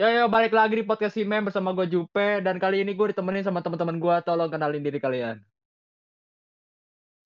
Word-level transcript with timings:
Yo 0.00 0.08
yo 0.08 0.32
balik 0.32 0.56
lagi 0.56 0.80
di 0.80 0.84
podcast 0.88 1.12
si 1.12 1.28
Mem 1.28 1.44
bersama 1.44 1.76
gue 1.76 1.84
Jupe 1.84 2.40
dan 2.40 2.56
kali 2.56 2.80
ini 2.80 2.96
gue 2.96 3.12
ditemenin 3.12 3.44
sama 3.44 3.60
teman-teman 3.60 4.00
gue. 4.00 4.16
Tolong 4.24 4.48
kenalin 4.48 4.80
diri 4.80 4.96
kalian. 4.96 5.36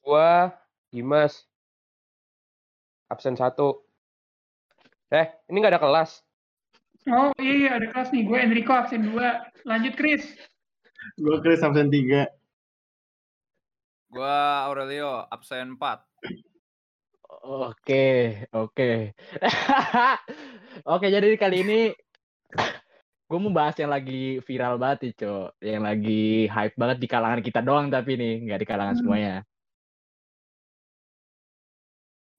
Gua 0.03 0.51
Dimas. 0.91 1.47
Absen 3.07 3.39
satu. 3.39 3.79
Eh, 5.07 5.31
ini 5.47 5.63
nggak 5.63 5.79
ada 5.79 5.83
kelas. 5.87 6.27
Oh 7.07 7.31
iya 7.39 7.79
ada 7.79 7.95
kelas 7.95 8.11
nih, 8.11 8.27
gue 8.27 8.39
Enrico 8.43 8.75
absen 8.75 9.07
2. 9.07 9.23
Lanjut 9.71 9.95
Chris. 9.95 10.27
Gue 11.15 11.39
Chris 11.47 11.63
absen 11.63 11.95
3. 11.95 12.27
Gua 14.11 14.67
Aurelio 14.67 15.23
absen 15.31 15.79
4. 15.79 16.03
Oke, 17.47 18.43
oke. 18.51 19.15
oke, 20.91 21.07
jadi 21.07 21.39
kali 21.39 21.63
ini 21.63 21.95
gue 23.25 23.39
mau 23.41 23.51
bahas 23.51 23.75
yang 23.75 23.89
lagi 23.89 24.39
viral 24.41 24.77
banget 24.77 24.99
nih, 25.03 25.13
Cok. 25.19 25.49
Yang 25.59 25.83
lagi 25.83 26.23
hype 26.47 26.77
banget 26.77 26.99
di 26.99 27.09
kalangan 27.09 27.41
kita 27.41 27.61
doang 27.61 27.87
tapi 27.89 28.15
nih, 28.15 28.35
nggak 28.45 28.61
di 28.63 28.67
kalangan 28.67 28.95
Hmm. 28.95 29.01
semuanya. 29.01 29.35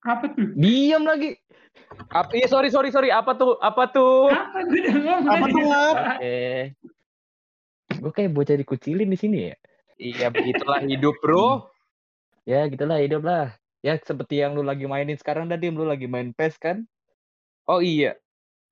Apa 0.06 0.26
tuh? 0.30 0.54
Diam 0.54 1.04
lagi. 1.04 1.34
Apa? 2.08 2.30
Iya, 2.32 2.48
sorry, 2.48 2.70
sorry, 2.70 2.94
sorry. 2.94 3.10
Apa 3.10 3.34
tuh? 3.34 3.58
Apa 3.58 3.90
tuh? 3.90 4.30
Apa 4.30 4.62
gue 4.64 4.80
udah 4.80 4.96
ngomong 5.02 5.34
Apa 5.34 5.46
tuh? 5.50 5.66
Oke. 5.98 6.40
Gue 7.96 8.12
kayak 8.14 8.32
bocah 8.32 8.56
dikucilin 8.56 9.10
di 9.10 9.18
sini 9.18 9.38
ya. 9.50 9.56
Iya, 9.98 10.28
begitulah 10.30 10.84
hidup, 10.84 11.18
bro. 11.20 11.66
Ya 12.46 12.70
gitulah 12.70 13.02
hidup 13.02 13.26
lah. 13.26 13.58
Ya 13.82 13.98
seperti 13.98 14.42
yang 14.42 14.54
lu 14.54 14.62
lagi 14.62 14.86
mainin 14.86 15.18
sekarang 15.18 15.50
tadi, 15.50 15.70
lu 15.70 15.82
lagi 15.82 16.06
main 16.06 16.30
PES 16.30 16.56
kan? 16.58 16.78
Oh 17.66 17.82
iya. 17.82 18.14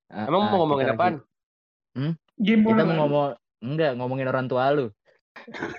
Ah, 0.05 0.29
Emang 0.29 0.45
ah, 0.45 0.49
mau 0.53 0.57
ngomongin 0.61 0.93
apaan? 0.93 1.17
lagi- 1.17 1.25
Game 2.37 2.61
bola. 2.65 2.81
Kita 2.81 2.83
mau 2.89 2.95
ngomong 3.05 3.27
enggak 3.63 3.91
ngomongin 3.97 4.27
orang 4.29 4.45
tua 4.49 4.73
lu. 4.73 4.87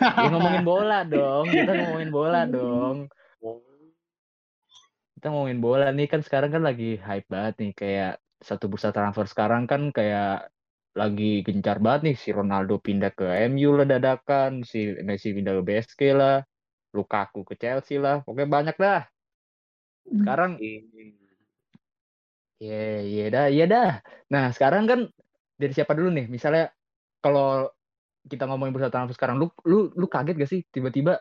ya 0.01 0.29
ngomongin 0.31 0.65
bola 0.67 0.99
dong. 1.07 1.45
Kita 1.51 1.73
ngomongin 1.75 2.11
bola 2.11 2.41
dong. 2.47 2.97
Kita 5.19 5.27
ngomongin 5.31 5.61
bola 5.63 5.87
nih 5.91 6.07
kan 6.11 6.21
sekarang 6.23 6.51
kan 6.55 6.63
lagi 6.63 7.01
hype 7.01 7.27
banget 7.31 7.55
nih 7.63 7.73
kayak 7.73 8.13
satu 8.45 8.69
bursa 8.69 8.93
transfer 8.93 9.25
sekarang 9.25 9.65
kan 9.65 9.89
kayak 9.89 10.53
lagi 10.95 11.43
gencar 11.43 11.83
banget 11.83 12.13
nih 12.13 12.17
si 12.21 12.31
Ronaldo 12.31 12.79
pindah 12.79 13.11
ke 13.11 13.27
MU 13.51 13.75
lah 13.75 13.87
dadakan, 13.89 14.63
si 14.63 14.95
Messi 15.03 15.35
pindah 15.35 15.59
ke 15.59 15.63
BSK 15.67 16.01
lah, 16.15 16.39
Lukaku 16.95 17.43
ke 17.43 17.59
Chelsea 17.59 17.99
lah, 17.99 18.23
pokoknya 18.23 18.47
banyak 18.47 18.77
dah. 18.79 19.03
Sekarang 20.07 20.61
Iya, 22.63 23.03
iya 23.03 23.25
dah, 23.35 23.47
iya 23.51 23.65
dah. 23.67 23.91
Nah, 24.31 24.55
sekarang 24.55 24.87
kan 24.87 25.01
dari 25.55 25.73
siapa 25.73 25.93
dulu 25.95 26.11
nih? 26.11 26.27
Misalnya 26.27 26.71
kalau 27.19 27.71
kita 28.25 28.49
ngomongin 28.49 28.73
bursa 28.73 28.89
transfer 28.89 29.15
sekarang, 29.17 29.37
lu 29.39 29.47
lu 29.69 29.93
lu 29.95 30.07
kaget 30.09 30.35
gak 30.41 30.51
sih 30.51 30.61
tiba-tiba 30.69 31.21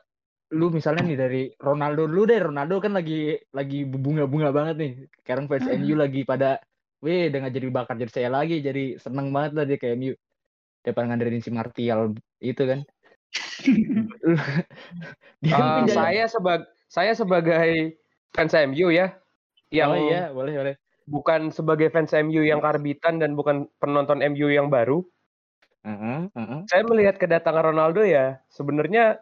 lu 0.53 0.69
misalnya 0.69 1.03
nih 1.09 1.17
dari 1.17 1.43
Ronaldo 1.57 2.05
dulu 2.05 2.29
deh, 2.29 2.37
Ronaldo 2.37 2.77
kan 2.77 2.93
lagi 2.93 3.33
lagi 3.51 3.89
bunga-bunga 3.89 4.53
banget 4.53 4.75
nih. 4.77 4.91
Sekarang 5.25 5.49
fans 5.49 5.65
MU 5.65 5.97
lagi 5.97 6.21
pada 6.23 6.61
weh 7.03 7.27
udah 7.27 7.39
nggak 7.43 7.55
jadi 7.57 7.67
bakar 7.73 7.95
jadi 7.97 8.11
saya 8.13 8.29
lagi, 8.29 8.61
jadi 8.61 9.01
seneng 9.01 9.33
banget 9.33 9.51
lah 9.57 9.65
dia 9.65 9.77
ke 9.81 9.97
MU. 9.97 10.13
Daripada 10.85 11.09
ngandelin 11.09 11.41
si 11.41 11.49
Martial 11.49 12.13
itu 12.37 12.63
kan. 12.63 12.79
dia 15.43 15.51
Eh, 15.57 15.73
pindah- 15.81 15.95
saya 15.97 16.23
sebagai 16.29 16.67
saya 16.85 17.11
sebagai 17.17 17.97
fans 18.29 18.53
MU 18.53 18.93
ya, 18.93 19.17
yang 19.73 19.89
Oh 19.89 19.97
iya, 19.97 20.29
boleh, 20.29 20.53
boleh. 20.53 20.75
Bukan 21.07 21.51
sebagai 21.51 21.91
fans 21.93 22.11
MU 22.15 22.41
yang 22.43 22.59
karbitan 22.63 23.19
dan 23.19 23.35
bukan 23.35 23.67
penonton 23.81 24.23
MU 24.23 24.47
yang 24.51 24.67
baru, 24.71 25.03
Heeh, 25.83 26.31
heeh. 26.31 26.61
saya 26.71 26.83
melihat 26.87 27.19
kedatangan 27.19 27.75
Ronaldo 27.75 28.07
ya 28.07 28.39
sebenarnya 28.47 29.19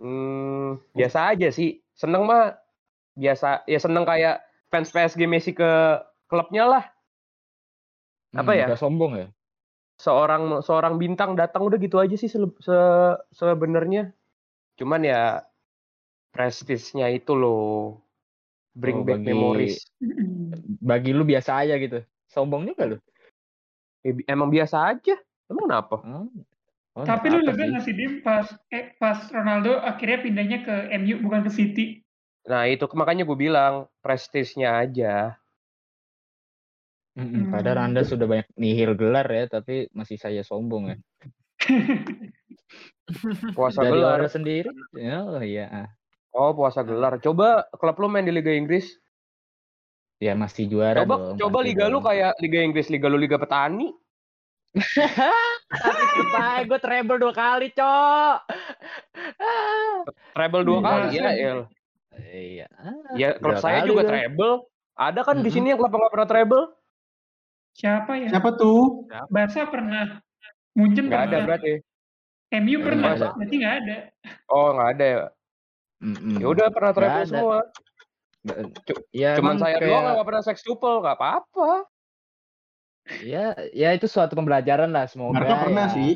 hmm, 0.00 0.80
biasa 0.96 1.18
aja 1.36 1.48
sih. 1.52 1.80
Seneng 1.96 2.24
mah 2.28 2.56
biasa, 3.16 3.64
ya 3.68 3.78
seneng 3.80 4.04
kayak 4.04 4.44
fans 4.72 4.92
PSG 4.92 5.24
Messi 5.28 5.52
ke 5.56 6.00
klubnya 6.28 6.64
lah. 6.68 6.84
Apa 8.36 8.52
Hmm, 8.52 8.60
ya? 8.60 8.66
nggak 8.68 8.80
sombong 8.80 9.12
ya? 9.16 9.28
seorang 9.96 10.60
seorang 10.60 11.00
bintang 11.00 11.32
datang 11.40 11.64
udah 11.64 11.78
gitu 11.80 11.96
aja 11.96 12.16
sih 12.20 12.28
sele- 12.28 12.52
se- 12.60 13.18
sebenarnya. 13.32 14.12
Cuman 14.78 15.02
ya 15.04 15.42
prestisnya 16.34 17.06
itu 17.18 17.32
loh 17.32 18.02
bring 18.76 19.00
Oh, 19.00 19.04
back 19.04 19.18
bagi- 19.18 19.26
memories. 19.26 19.74
Bagi 20.78 21.10
lu 21.10 21.24
biasa 21.24 21.64
aja 21.64 21.74
gitu. 21.76 22.04
Sombong 22.28 22.68
juga 22.68 22.84
lu. 22.86 22.96
Ya, 24.04 24.12
emang 24.28 24.52
biasa 24.52 24.92
aja. 24.92 25.16
Emang 25.46 25.64
kenapa? 25.64 25.96
Oh. 25.98 26.28
Oh, 26.92 27.04
Tapi 27.04 27.28
lu 27.28 27.40
lega 27.40 27.56
sih. 27.58 27.68
nggak 27.68 27.84
sih 27.84 27.92
Dim 27.92 28.12
pas 28.20 28.44
eh, 28.68 28.96
pas 28.96 29.20
Ronaldo 29.28 29.76
akhirnya 29.76 30.18
pindahnya 30.18 30.58
ke 30.60 30.74
MU 30.96 31.20
bukan 31.20 31.44
ke 31.44 31.50
City? 31.50 31.86
Nah 32.44 32.64
itu 32.64 32.88
makanya 32.92 33.24
gue 33.24 33.36
bilang 33.36 33.84
prestisnya 34.00 34.78
aja. 34.78 35.36
Mm-mm, 37.16 37.48
Padahal 37.48 37.80
Hmm. 37.80 37.86
Anda 37.90 38.02
sudah 38.02 38.24
banyak 38.24 38.48
nihil 38.54 38.92
gelar 38.92 39.24
ya, 39.26 39.44
tapi 39.46 39.88
masih 39.90 40.16
saya 40.16 40.40
sombong 40.40 40.92
ya. 40.92 40.96
Puasa 43.52 43.80
Dari 43.80 43.92
gelar. 43.92 44.20
sendiri. 44.26 44.68
Oh 45.12 45.40
iya. 45.40 45.88
Oh 46.36 46.52
puasa 46.52 46.84
gelar. 46.84 47.16
Coba 47.18 47.64
klub 47.72 47.96
lu 47.96 48.06
main 48.06 48.22
di 48.22 48.30
Liga 48.30 48.52
Inggris. 48.52 48.92
Ya 50.16 50.32
masih 50.32 50.68
juara 50.68 51.00
Coba 51.00 51.32
dong. 51.32 51.36
coba 51.36 51.58
liga 51.60 51.88
lu 51.88 52.00
dong. 52.00 52.08
kayak 52.08 52.36
Liga 52.40 52.60
Inggris, 52.60 52.88
liga 52.88 53.08
lu 53.08 53.16
Liga 53.16 53.36
Petani. 53.36 53.88
Tapi 55.72 56.02
gue 56.64 56.78
treble 56.78 57.16
dua 57.16 57.32
kali, 57.32 57.72
Cok. 57.72 58.36
Treble 60.32 60.62
dua 60.62 60.78
Iya. 60.78 60.84
kali 60.84 61.16
ya, 61.16 61.30
El. 61.32 61.60
Iya. 62.16 62.66
Ya 63.14 63.28
klub 63.36 63.56
Dua 63.56 63.60
saya 63.60 63.80
kali 63.80 63.88
juga 63.88 64.02
treble. 64.04 64.54
Ada 64.94 65.20
kan 65.22 65.36
di 65.40 65.48
sini 65.48 65.72
yang 65.72 65.80
klub 65.80 65.92
nggak 65.92 66.12
pernah 66.12 66.28
treble? 66.28 66.64
Siapa 67.72 68.12
ya? 68.16 68.28
Siapa 68.32 68.56
tuh? 68.56 69.04
Barca 69.28 69.68
pernah. 69.68 70.20
Munchen 70.72 71.08
Nggak 71.08 71.22
ada 71.24 71.28
pernah. 71.28 71.44
berarti. 71.46 71.72
MU 72.56 72.78
pernah. 72.80 73.08
ada. 73.12 73.26
Berarti 73.32 73.54
nggak 73.56 73.74
ada. 73.80 73.96
Oh 74.48 74.68
nggak 74.72 74.88
ada 74.96 75.04
ya. 75.04 75.20
Mm-mm. 76.00 76.36
Ya 76.40 76.46
udah 76.46 76.66
pernah 76.68 76.92
treble 76.92 77.24
ada. 77.24 77.28
semua. 77.28 77.58
Ya, 79.10 79.34
Cuman 79.40 79.58
saya 79.58 79.80
kayak, 79.80 79.90
doang 79.90 80.04
nggak 80.14 80.26
pernah 80.28 80.42
sextuple, 80.44 81.02
nggak 81.02 81.16
apa-apa. 81.18 81.70
Ya, 83.22 83.54
ya 83.70 83.94
itu 83.94 84.06
suatu 84.10 84.34
pembelajaran 84.34 84.90
lah 84.90 85.06
semoga. 85.06 85.38
Barca 85.38 85.54
pernah 85.66 85.86
ya. 85.90 85.94
sih. 85.94 86.12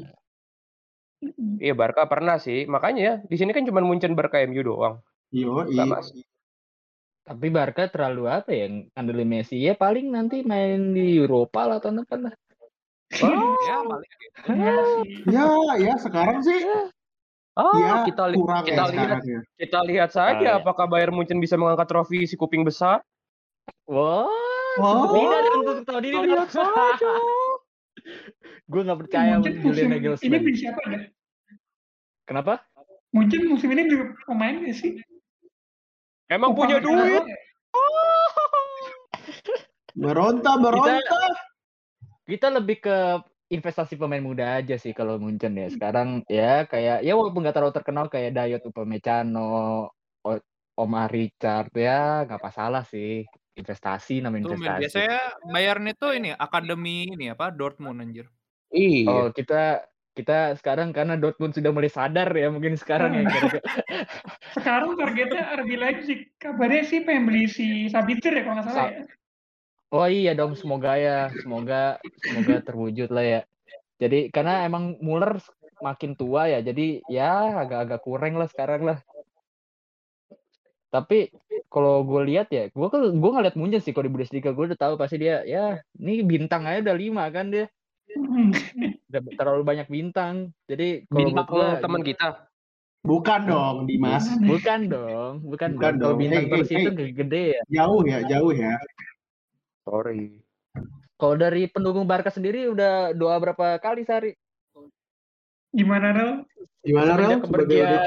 Iya 1.61 1.75
Barca 1.77 2.03
pernah 2.09 2.37
sih, 2.41 2.65
makanya 2.65 3.01
ya 3.01 3.15
di 3.29 3.37
sini 3.37 3.53
kan 3.53 3.67
cuma 3.69 3.85
Munchen 3.85 4.17
Barca 4.17 4.41
MU 4.43 4.63
doang. 4.65 5.05
Yo, 5.31 5.69
Nggak 5.69 5.87
mas. 5.87 6.07
Tapi 7.27 7.47
Barca 7.53 7.87
terlalu 7.87 8.27
apa 8.27 8.51
ya? 8.51 8.67
Andelin 8.99 9.29
Messi 9.29 9.61
ya 9.63 9.79
paling 9.79 10.11
nanti 10.11 10.43
main 10.43 10.91
di 10.91 11.23
Eropa 11.23 11.69
lah 11.69 11.79
tahun 11.79 12.03
depan 12.03 12.27
lah. 12.27 12.35
Oh, 13.23 13.55
Ya 13.67 13.77
paling. 13.87 14.11
Iya 14.51 14.75
sih. 14.83 15.09
Ya, 15.31 15.47
ya 15.79 15.95
sekarang 16.01 16.41
sih. 16.43 16.59
Oh 17.61 17.77
ya, 17.77 17.95
kita 18.03 18.25
li- 18.27 18.39
kurang 18.39 18.63
kita 18.65 18.85
ya 18.85 18.93
lihat 18.93 19.21
ya. 19.23 19.41
kita 19.57 19.79
lihat 19.85 20.11
saja 20.11 20.41
Ah, 20.41 20.53
ya. 20.57 20.59
apakah 20.59 20.87
Bayern 20.87 21.13
Munchen 21.13 21.37
bisa 21.37 21.55
mengangkat 21.55 21.87
trofi 21.87 22.25
si 22.25 22.35
kuping 22.35 22.65
besar. 22.65 23.05
Wah, 23.85 24.25
Oh. 24.79 25.11
tidak 25.11 25.53
untuk 25.53 25.77
Kita 25.83 25.99
tidak. 25.99 26.23
lihat 26.25 26.49
saja. 26.49 27.11
Gue 28.71 28.81
nggak 28.81 29.01
percaya 29.03 29.37
Julian 29.37 29.61
musim 29.61 29.85
ini 29.85 29.93
Nagelsmann. 29.93 30.41
beli 30.41 30.55
siapa 30.55 30.81
ya? 30.87 31.01
Kenapa? 32.25 32.63
Munchen 33.11 33.43
musim 33.45 33.69
ini 33.69 33.83
beli 33.85 33.97
pemain 34.25 34.57
nggak 34.57 34.75
sih? 34.75 34.93
Emang 36.31 36.55
Upah 36.55 36.59
punya 36.63 36.79
duit. 36.79 36.87
doang 36.87 37.27
ya? 37.27 37.39
Beronta, 39.93 40.53
beronta. 40.57 40.97
Kita 42.23 42.47
lebih 42.49 42.79
ke 42.79 42.97
investasi 43.51 43.99
pemain 43.99 44.23
muda 44.23 44.63
aja 44.63 44.79
sih 44.79 44.95
kalau 44.95 45.19
Munchen 45.19 45.59
ya. 45.59 45.67
Sekarang 45.67 46.23
ya 46.31 46.65
kayak 46.65 47.03
ya 47.03 47.13
walaupun 47.13 47.43
nggak 47.43 47.57
terlalu 47.59 47.75
terkenal 47.75 48.07
kayak 48.07 48.33
Dayot 48.33 48.63
Upamecano, 48.65 49.91
Omar 50.79 51.11
Richard 51.11 51.75
ya 51.75 52.25
nggak 52.25 52.41
masalah 52.41 52.87
sih. 52.87 53.27
Investasi 53.59 54.23
namanya 54.23 54.47
Tuh 54.49 54.57
investasi. 54.57 54.81
biasanya 54.81 55.19
Bayern 55.51 55.85
itu 55.85 56.07
ini 56.15 56.31
akademi 56.33 57.11
ini 57.11 57.29
apa 57.29 57.51
Dortmund 57.51 58.01
anjir. 58.01 58.31
Iya. 58.71 59.11
Oh 59.11 59.27
kita 59.29 59.85
kita 60.11 60.55
sekarang 60.57 60.95
karena 60.95 61.19
Dortmund 61.19 61.53
sudah 61.53 61.75
mulai 61.75 61.91
sadar 61.91 62.31
ya 62.33 62.49
mungkin 62.49 62.79
sekarang 62.79 63.19
ya. 63.19 63.23
gara-gara- 63.27 63.67
Sekarang 64.55 64.95
targetnya 64.95 65.43
RB 65.59 65.71
Leipzig. 65.75 66.21
Kabarnya 66.39 66.83
sih 66.87 67.03
pengen 67.03 67.27
beli 67.27 67.51
si 67.51 67.91
Sabitzer 67.91 68.31
ya 68.33 68.43
kalau 68.47 68.55
nggak 68.63 68.67
salah 68.71 68.79
Sa- 68.79 68.95
ya. 68.95 69.05
Oh 69.91 70.07
iya 70.07 70.39
dong, 70.39 70.55
semoga 70.55 70.95
ya, 70.95 71.35
semoga 71.43 71.99
semoga 72.23 72.63
terwujud 72.63 73.11
lah 73.11 73.27
ya. 73.27 73.41
Jadi 73.99 74.31
karena 74.31 74.63
emang 74.63 74.95
Muller 75.03 75.43
makin 75.83 76.15
tua 76.15 76.47
ya, 76.47 76.63
jadi 76.63 77.03
ya 77.11 77.59
agak-agak 77.67 78.01
kurang 78.07 78.39
lah 78.39 78.47
sekarang 78.47 78.87
lah. 78.87 78.99
Tapi 80.95 81.35
kalau 81.67 82.07
gue 82.07 82.23
lihat 82.31 82.55
ya, 82.55 82.71
gue 82.71 82.87
kan 82.87 83.03
gue 83.03 83.31
ngeliat 83.35 83.59
Munchen 83.59 83.83
sih 83.83 83.91
kalau 83.91 84.07
di 84.07 84.13
Bundesliga 84.15 84.55
gue 84.55 84.65
udah 84.71 84.79
tahu 84.79 84.95
pasti 84.95 85.23
dia 85.23 85.43
ya 85.43 85.83
ini 85.99 86.23
bintang 86.23 86.71
aja 86.71 86.87
udah 86.87 86.97
lima 86.99 87.27
kan 87.35 87.51
dia. 87.51 87.67
Hmm. 88.15 88.55
Udah 89.11 89.21
terlalu 89.39 89.63
banyak 89.67 89.87
bintang. 89.91 90.55
Jadi 90.71 91.07
kalau 91.11 91.35
Bintang 91.35 91.83
teman 91.83 92.03
kita. 92.07 92.27
Bukan 93.01 93.49
dong, 93.49 93.89
Dimas. 93.89 94.29
bukan 94.45 94.93
dong, 94.93 95.41
bukan, 95.41 95.81
Bukan 95.81 95.93
dong. 95.97 96.05
Kalau 96.05 96.15
dong. 96.15 96.21
bintang 96.21 96.45
terus 96.53 96.69
eh, 96.69 96.85
itu 96.85 96.91
eh. 97.01 97.11
gede 97.17 97.43
ya. 97.57 97.63
Jauh 97.81 98.03
ya, 98.05 98.19
jauh 98.29 98.53
ya. 98.53 98.77
Sorry. 99.91 100.39
Kalau 101.19 101.35
dari 101.35 101.67
pendukung 101.67 102.07
Barca 102.07 102.31
sendiri 102.31 102.71
udah 102.71 103.11
doa 103.11 103.35
berapa 103.43 103.75
kali 103.83 104.07
sehari? 104.07 104.39
Gimana 105.75 106.15
Rel? 106.15 106.47
Gimana? 106.87 107.19
Sebagai 107.19 107.43
kepergian 107.43 108.07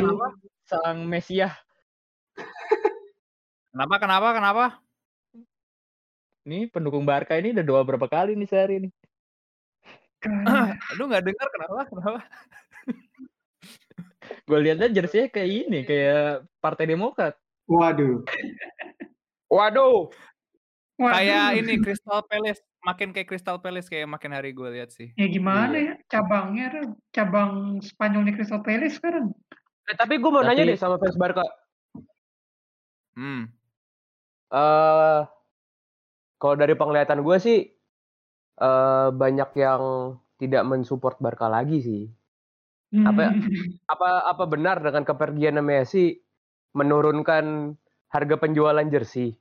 sang 0.64 1.04
Mesiah. 1.04 1.52
Kenapa 3.76 4.00
kenapa 4.00 4.28
kenapa? 4.38 4.66
Nih 6.48 6.72
pendukung 6.72 7.04
Barca 7.04 7.36
ini 7.36 7.52
udah 7.52 7.66
doa 7.68 7.82
berapa 7.84 8.08
kali 8.08 8.40
nih 8.40 8.48
sehari 8.48 8.88
nih? 8.88 8.92
Kan. 10.24 10.80
Lu 10.96 11.12
nggak 11.12 11.26
dengar 11.26 11.48
kenapa? 11.52 11.82
Kenapa? 11.92 12.20
Gue 14.48 14.60
lihatnya 14.64 14.88
jersey 14.88 15.28
kayak 15.28 15.68
ini, 15.68 15.84
kayak 15.84 16.48
Partai 16.64 16.88
Demokrat. 16.88 17.36
Waduh. 17.68 18.24
Waduh. 19.52 20.08
Waduh. 20.94 21.16
Kayak 21.18 21.48
ini 21.58 21.74
Crystal 21.82 22.22
Palace, 22.22 22.62
makin 22.86 23.10
kayak 23.12 23.28
Crystal 23.28 23.58
Palace 23.58 23.90
kayak 23.90 24.06
makin 24.06 24.30
hari 24.30 24.54
gue 24.54 24.70
lihat 24.70 24.94
sih. 24.94 25.10
Ya 25.18 25.26
gimana 25.26 25.74
Iya. 25.74 25.94
ya 25.98 26.06
cabangnya? 26.08 26.66
Cabang 27.10 27.82
Spanyolnya 27.82 28.34
Crystal 28.38 28.62
Palace 28.62 29.02
sekarang. 29.02 29.34
Eh, 29.90 29.96
tapi 29.98 30.22
gue 30.22 30.30
mau 30.30 30.46
nanya 30.46 30.64
Tapi- 30.64 30.70
deh 30.70 30.80
sama 30.80 30.96
fans 30.98 31.18
Barca. 31.18 31.44
Hmm. 33.14 33.46
eh 34.54 35.22
kalau 36.38 36.56
dari 36.56 36.74
penglihatan 36.74 37.22
gue 37.22 37.38
sih 37.38 37.60
eh 38.56 39.08
banyak 39.10 39.50
yang 39.58 39.82
tidak 40.38 40.62
mensupport 40.64 41.18
Barca 41.18 41.50
lagi 41.50 41.82
sih. 41.82 42.04
Apa 42.94 43.20
ya? 43.26 43.32
Hmm. 43.34 43.82
Apa 43.90 44.10
apa 44.30 44.44
benar 44.46 44.78
dengan 44.78 45.02
kepergian 45.02 45.58
Messi 45.60 46.22
menurunkan 46.74 47.74
harga 48.08 48.36
penjualan 48.38 48.86
jersey? 48.86 49.34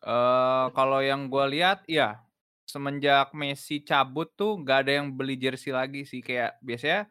Eh 0.00 0.66
kalau 0.70 1.00
yang 1.00 1.26
gue 1.26 1.44
lihat, 1.50 1.84
ya 1.84 2.20
semenjak 2.64 3.32
Messi 3.32 3.80
cabut 3.80 4.30
tuh 4.32 4.56
nggak 4.56 4.78
ada 4.80 4.92
yang 4.96 5.10
beli 5.10 5.34
jersey 5.34 5.70
lagi 5.70 6.02
sih. 6.02 6.20
Kayak 6.20 6.56
biasanya 6.60 7.10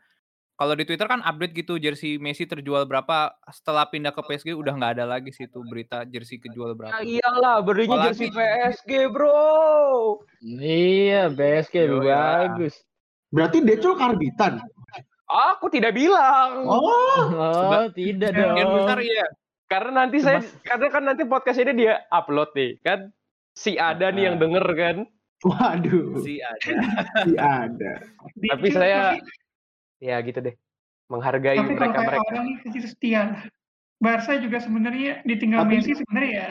kalau 0.55 0.71
di 0.71 0.83
Twitter 0.83 1.03
kan 1.03 1.19
update 1.21 1.53
gitu 1.53 1.75
jersey 1.75 2.15
Messi 2.15 2.43
terjual 2.43 2.83
berapa. 2.83 3.31
Setelah 3.49 3.85
pindah 3.85 4.09
ke 4.09 4.21
PSG 4.21 4.51
udah 4.53 4.73
nggak 4.73 4.93
ada 4.93 5.05
lagi 5.05 5.29
sih 5.29 5.45
tuh 5.45 5.63
berita 5.63 6.03
jersey 6.03 6.35
kejual 6.37 6.71
Ya 6.71 6.75
berapa. 6.75 6.93
iyalah, 7.01 7.55
belinya 7.59 7.95
Apalagi- 8.01 8.07
jersey 8.15 8.29
PSG, 8.29 8.91
Bro. 9.07 10.23
Iya, 10.41 11.27
BSK 11.29 11.75
Yo, 11.81 11.99
ya. 12.01 12.47
bagus. 12.47 12.75
Berarti 13.29 13.59
Decul 13.59 13.93
karbitan. 13.93 14.63
Aku 15.29 15.69
tidak 15.69 15.93
bilang. 15.93 16.65
Oh, 16.65 16.81
Oh, 17.29 17.53
Seba- 17.53 17.93
tidak 17.93 18.33
dong. 18.33 18.57
besar 18.75 18.97
iya. 18.99 19.27
Karena 19.69 20.03
nanti 20.03 20.17
saya 20.17 20.41
Mas- 20.41 20.57
karena 20.61 20.87
kan 20.89 21.03
nanti 21.05 21.23
podcast 21.23 21.61
ini 21.61 21.73
dia 21.77 22.01
upload 22.09 22.49
nih, 22.51 22.81
kan 22.81 23.13
si 23.53 23.77
ada 23.77 24.09
nih 24.09 24.25
yang 24.25 24.35
Ah. 24.35 24.41
denger 24.41 24.65
kan. 24.73 24.97
waduh. 25.39 26.19
sih 26.19 26.41
ada. 26.41 26.67
Si 27.23 27.35
ada. 27.37 27.91
Tapi 28.27 28.67
saya- 28.69 29.15
tapi- 29.15 29.23
Ya 29.99 30.19
gitu 30.19 30.39
deh. 30.41 30.55
Menghargai 31.07 31.55
Tapi 31.55 31.73
mereka 31.73 31.99
mereka. 32.01 32.23
orang 32.25 32.43
nih 32.45 32.55
pasti 32.59 32.79
setia 32.81 33.21
lah. 33.25 33.41
Barca 33.97 34.35
juga 34.35 34.57
sebenarnya 34.57 35.23
ditinggal 35.23 35.63
Tapi- 35.63 35.75
Messi 35.75 35.91
sebenarnya 35.93 36.31
ya 36.33 36.49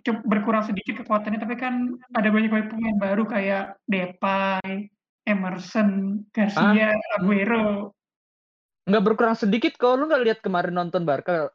cukup 0.00 0.22
berkurang 0.24 0.64
sedikit 0.64 0.94
kekuatannya 0.98 1.36
tapi 1.38 1.56
kan 1.56 1.74
ada 2.10 2.28
banyak 2.28 2.48
banyak 2.48 2.68
pemain 2.68 2.96
baru 2.96 3.24
kayak 3.24 3.76
Depay, 3.84 4.88
Emerson, 5.24 5.88
Garcia, 6.30 6.96
Aguero. 7.16 7.92
Nggak 8.84 9.04
berkurang 9.04 9.36
sedikit 9.36 9.76
kalau 9.76 10.00
lu 10.00 10.08
nggak 10.08 10.24
lihat 10.24 10.38
kemarin 10.40 10.72
nonton 10.74 11.04
Barca. 11.04 11.52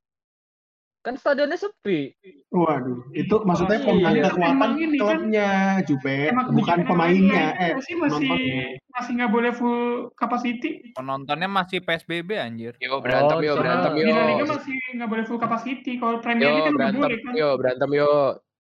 Kan 1.06 1.16
stadionnya 1.16 1.54
sepi. 1.54 2.18
Waduh, 2.50 3.14
itu 3.14 3.36
maksudnya 3.40 3.78
Iya. 3.78 3.86
pemain 3.86 4.10
Emang 4.12 4.26
kekuatan 4.28 4.70
ini 4.76 4.98
kan- 4.98 5.06
klubnya, 5.14 5.50
Jupe, 5.86 6.18
Emang 6.26 6.46
bukan 6.50 6.58
kebijakan 6.58 6.80
pemainnya. 6.84 7.46
Eh, 7.56 7.72
masih 7.78 7.96
masih 7.96 8.30
masih 8.90 9.12
nggak 9.14 9.30
boleh 9.30 9.52
full 9.54 9.82
capacity. 10.14 10.70
Penontonnya 10.92 11.46
masih 11.46 11.78
PSBB 11.80 12.30
anjir. 12.36 12.74
Yo 12.82 12.98
berantem 12.98 13.38
Oh, 13.38 13.46
yo 13.46 13.54
berantem 13.54 13.92
yo. 13.94 14.02
Di 14.02 14.14
Liga 14.34 14.46
masih 14.50 14.76
nggak 14.98 15.10
boleh 15.12 15.24
full 15.24 15.38
capacity. 15.38 15.92
Kalau 15.96 16.18
Premier 16.18 16.50
League 16.50 16.66
kan 16.66 16.74
udah 16.74 16.80
berantem 16.82 17.02
boleh 17.06 17.20
kan. 17.22 17.34
yo 17.36 17.48
berantem 17.56 17.90
yo. 17.94 18.12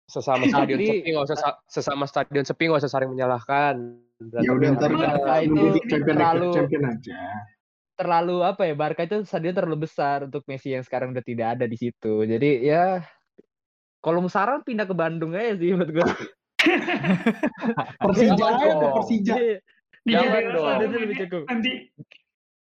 Sesama 0.03 0.43
stadion 0.43 0.77
Tapi- 0.77 0.89
sepi 0.91 1.09
nggak 1.09 1.25
usah 1.25 1.37
sa- 1.39 1.59
sesama 1.65 2.03
stadion 2.03 2.43
sepi 2.43 2.67
nggak 2.67 2.81
usah 2.83 2.91
saling 2.91 3.07
menyalahkan. 3.07 3.75
Ya 4.35 4.51
udah 4.51 4.67
ntar 4.75 4.91
Tapi 4.91 4.99
kita 4.99 5.33
itu 5.37 5.47
nunggu 5.49 5.67
di 5.69 5.81
champion 5.87 6.15
terlalu- 6.19 6.53
champion 6.53 6.83
aja. 6.85 7.19
Terlalu 7.93 8.37
apa 8.41 8.61
ya? 8.65 8.73
Barca 8.73 9.05
itu 9.05 9.21
stadion 9.23 9.53
terlalu 9.53 9.85
besar 9.85 10.25
untuk 10.25 10.41
Messi 10.49 10.73
yang 10.73 10.81
sekarang 10.81 11.13
udah 11.13 11.25
tidak 11.25 11.47
ada 11.59 11.65
di 11.69 11.77
situ. 11.77 12.25
Jadi 12.25 12.65
ya 12.65 13.05
kalau 14.03 14.19
saran 14.27 14.65
pindah 14.65 14.83
ke 14.83 14.95
Bandung 14.97 15.31
aja 15.31 15.55
sih 15.55 15.71
menurut 15.71 15.91
gue. 15.95 16.07
Persija 18.03 18.43
aja 18.43 18.65
dong. 18.75 18.93
Persija. 18.99 19.33
Iya, 19.39 19.57
Jangan 20.03 20.41
iya, 20.41 20.49
dong. 20.51 20.65
stadionnya 20.67 20.99
Lebih 20.99 21.17
cukup. 21.23 21.43
Nanti 21.47 21.71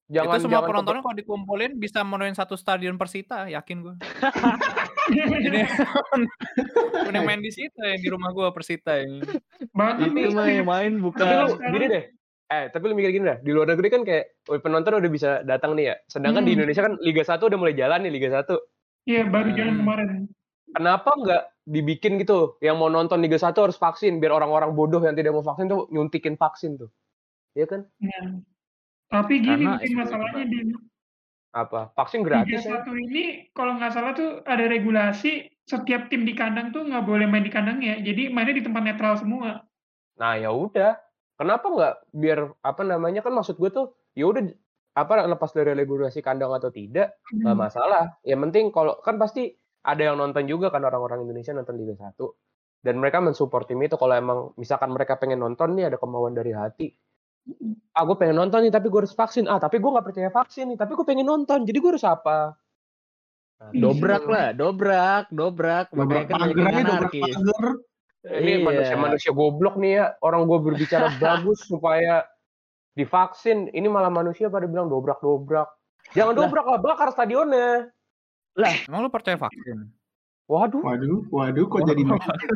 Jangan 0.08 0.40
itu 0.40 0.44
semua 0.48 0.64
jangan 0.64 0.68
penontonnya 0.72 1.02
kalau 1.04 1.16
dikumpulin 1.20 1.72
bisa 1.76 2.00
menuin 2.00 2.32
satu 2.32 2.56
stadion 2.56 2.96
Persita, 2.96 3.44
yakin 3.44 3.84
gue. 3.84 3.94
Jadi 5.12 5.60
mending 7.04 7.24
main 7.28 7.40
di 7.44 7.52
situ 7.52 7.76
yang 7.76 8.00
di 8.00 8.08
rumah 8.08 8.32
gue 8.32 8.48
Persita 8.56 9.04
yang 9.04 9.20
banget 9.76 10.08
Itu 10.16 10.32
mah 10.32 10.48
yang 10.48 10.64
main 10.64 10.92
Tapi 10.96 11.04
bukan. 11.04 11.72
gini 11.76 11.86
deh. 11.92 12.04
Eh, 12.48 12.72
tapi 12.72 12.88
lu 12.88 12.96
mikir 12.96 13.12
gini 13.12 13.28
dah. 13.28 13.38
Di 13.44 13.52
luar 13.52 13.68
negeri 13.68 13.88
kan 13.92 14.02
kayak 14.08 14.40
penonton 14.64 14.96
udah 14.96 15.12
bisa 15.12 15.30
datang 15.44 15.76
nih 15.76 15.92
ya. 15.92 15.94
Sedangkan 16.08 16.48
di 16.48 16.56
Hmm. 16.56 16.64
Indonesia 16.64 16.80
kan 16.80 16.96
Liga 17.04 17.20
1 17.20 17.44
udah 17.44 17.58
mulai 17.60 17.76
jalan 17.76 18.00
nih 18.08 18.12
Liga 18.12 18.32
1. 18.32 18.56
Iya 19.04 19.28
baru 19.28 19.52
jalan 19.52 19.74
Hmm. 19.76 19.80
kemarin. 19.84 20.08
Kenapa 20.72 21.10
nggak 21.12 21.42
dibikin 21.68 22.16
gitu? 22.16 22.56
Yang 22.64 22.76
mau 22.80 22.88
nonton 22.88 23.20
Liga 23.20 23.36
1 23.36 23.60
harus 23.60 23.76
vaksin 23.76 24.16
biar 24.16 24.32
orang-orang 24.32 24.72
bodoh 24.72 25.00
yang 25.04 25.12
tidak 25.12 25.36
mau 25.36 25.44
vaksin 25.44 25.68
tuh 25.68 25.88
nyuntikin 25.92 26.40
vaksin 26.40 26.80
tuh. 26.80 26.88
Iya 27.52 27.68
kan? 27.68 27.80
Ya. 28.00 28.20
Tapi 29.08 29.34
gini 29.40 29.64
Karena 29.64 29.76
mungkin 29.76 29.92
masalahnya 29.96 30.44
di 30.48 30.58
Apa? 31.52 31.92
Vaksin 31.96 32.20
Liga 32.24 32.28
gratis 32.44 32.60
ya? 32.64 32.80
satu 32.80 32.92
ini 32.92 33.48
kalau 33.52 33.76
nggak 33.76 33.92
salah 33.92 34.12
tuh 34.12 34.40
ada 34.44 34.68
regulasi 34.68 35.48
setiap 35.64 36.08
tim 36.08 36.24
di 36.24 36.32
kandang 36.32 36.72
tuh 36.72 36.84
nggak 36.84 37.04
boleh 37.04 37.24
main 37.28 37.44
di 37.44 37.52
kandang 37.52 37.80
ya. 37.84 38.00
Jadi 38.00 38.28
mainnya 38.32 38.56
di 38.56 38.64
tempat 38.64 38.84
netral 38.84 39.16
semua. 39.20 39.64
Nah, 40.16 40.36
ya 40.36 40.48
udah. 40.52 40.96
Kenapa 41.38 41.66
nggak 41.70 41.94
biar 42.10 42.38
apa 42.60 42.82
namanya 42.82 43.22
kan 43.22 43.30
maksud 43.30 43.56
gue 43.56 43.70
tuh 43.70 43.86
ya 44.12 44.26
udah 44.26 44.42
apa 44.92 45.22
lepas 45.24 45.54
dari 45.54 45.70
regulasi 45.72 46.18
kandang 46.18 46.50
atau 46.50 46.68
tidak 46.68 47.22
nggak 47.30 47.54
Hmm. 47.54 47.62
masalah. 47.62 48.18
Yang 48.26 48.40
penting 48.50 48.64
kalau 48.74 48.98
kan 48.98 49.14
pasti 49.16 49.54
ada 49.80 50.02
yang 50.02 50.18
nonton 50.18 50.44
juga 50.44 50.68
kan 50.68 50.82
orang-orang 50.82 51.22
Indonesia 51.22 51.54
nonton 51.54 51.78
Liga 51.78 51.94
1 51.94 52.34
dan 52.82 52.98
mereka 52.98 53.22
mensupport 53.22 53.62
tim 53.64 53.78
itu 53.80 53.94
kalau 53.94 54.12
emang 54.12 54.38
misalkan 54.54 54.90
mereka 54.90 55.14
pengen 55.14 55.38
nonton 55.38 55.78
nih 55.78 55.86
ada 55.86 55.96
kemauan 55.96 56.34
dari 56.34 56.50
hati. 56.50 56.90
Ah 57.94 58.02
gue 58.02 58.16
pengen 58.18 58.36
nonton 58.36 58.58
nih 58.60 58.74
tapi 58.74 58.90
gue 58.90 58.98
harus 58.98 59.14
vaksin. 59.14 59.46
Ah 59.46 59.56
tapi 59.56 59.78
gue 59.78 59.86
nggak 59.88 60.04
percaya 60.04 60.28
vaksin 60.28 60.74
nih 60.74 60.78
tapi 60.78 60.92
gue 60.92 61.06
pengen 61.06 61.24
nonton 61.24 61.62
jadi 61.62 61.78
gue 61.78 61.90
harus 61.94 62.02
apa? 62.02 62.58
Nah, 63.58 63.70
Dobrak 63.74 64.22
gitu. 64.22 64.30
lah, 64.30 64.48
dobrak, 64.52 65.24
dobrak. 65.30 65.86
Dobrak 65.90 66.26
Makanya 66.26 66.26
kan 66.26 66.38
dobrak 66.48 66.74
anarkis. 66.78 67.34
pagar. 67.34 67.66
Ini 68.28 68.52
Iya. 68.54 68.64
manusia-manusia 68.64 69.32
goblok 69.32 69.76
nih 69.76 69.92
ya. 69.94 70.04
Orang 70.20 70.44
gue 70.44 70.58
berbicara 70.60 71.08
bagus 71.22 71.64
supaya 71.64 72.28
divaksin. 72.92 73.68
Ini 73.70 73.86
malah 73.86 74.08
manusia 74.08 74.46
pada 74.46 74.64
bilang 74.64 74.86
dobrak-dobrak. 74.86 75.68
Jangan 76.12 76.32
Lah. 76.32 76.38
dobrak 76.38 76.66
lah, 76.66 76.78
bakar 76.78 77.08
stadionnya. 77.10 77.88
Emang 78.88 79.00
lu 79.02 79.08
percaya 79.08 79.36
vaksin? 79.36 79.88
Waduh. 80.44 80.80
Waduh, 80.80 81.28
waduh, 81.28 81.64
kok 81.68 81.84
jadi 81.84 82.02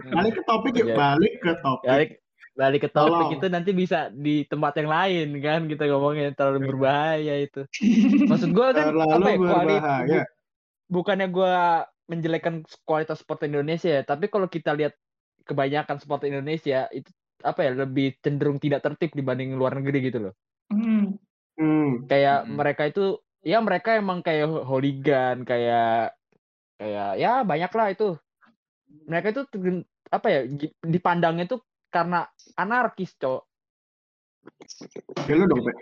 balik 0.08 0.32
ke 0.34 0.42
topik 0.42 0.72
yuk, 0.74 0.88
Jadi- 0.88 0.96
balik 0.96 1.34
ke 1.38 1.52
topik. 1.60 1.86
Balik, 1.86 2.10
balik 2.52 2.80
ke 2.80 2.88
topik 2.88 3.12
Tolong. 3.12 3.32
itu 3.36 3.46
nanti 3.48 3.70
bisa 3.70 3.98
di 4.08 4.48
tempat 4.48 4.72
yang 4.80 4.88
lain 4.88 5.28
kan 5.38 5.60
kita 5.68 5.84
ngomongnya 5.92 6.32
terlalu 6.32 6.72
berbahaya 6.72 7.44
itu. 7.44 7.68
Maksud 8.32 8.50
gue 8.50 8.66
kan 8.72 8.88
Terlalu 8.88 9.12
apa 9.12 9.28
ya, 9.28 9.36
berbahaya. 9.38 10.22
bukannya 10.88 11.28
gue 11.28 11.52
menjelekkan 12.08 12.54
kualitas 12.82 13.20
sport 13.20 13.44
Indonesia 13.44 13.92
ya, 13.92 14.02
tapi 14.02 14.26
kalau 14.26 14.48
kita 14.48 14.72
lihat 14.72 14.96
kebanyakan 15.42 15.98
sport 15.98 16.26
Indonesia 16.26 16.88
itu 16.90 17.10
apa 17.42 17.66
ya 17.66 17.74
lebih 17.74 18.18
cenderung 18.22 18.62
tidak 18.62 18.86
tertib 18.86 19.12
dibanding 19.12 19.58
luar 19.58 19.74
negeri 19.74 19.98
gitu 20.08 20.30
loh. 20.30 20.34
Hmm. 20.70 21.18
Hmm. 21.58 22.06
Kayak 22.08 22.46
Mm-mm. 22.46 22.56
mereka 22.56 22.82
itu 22.88 23.04
ya 23.42 23.58
mereka 23.60 23.98
emang 23.98 24.22
kayak 24.22 24.46
hooligan 24.64 25.42
kayak 25.42 26.16
kayak 26.78 27.10
ya 27.18 27.42
banyak 27.42 27.72
lah 27.74 27.88
itu. 27.92 28.08
Mereka 29.10 29.26
itu 29.34 29.42
apa 30.12 30.26
ya 30.28 30.40
dipandangnya 30.84 31.48
tuh 31.48 31.60
karena 31.92 32.24
anarkis, 32.56 33.12
Cok. 33.20 33.40
Lu 35.28 35.44
dong, 35.44 35.60
Pe. 35.60 35.72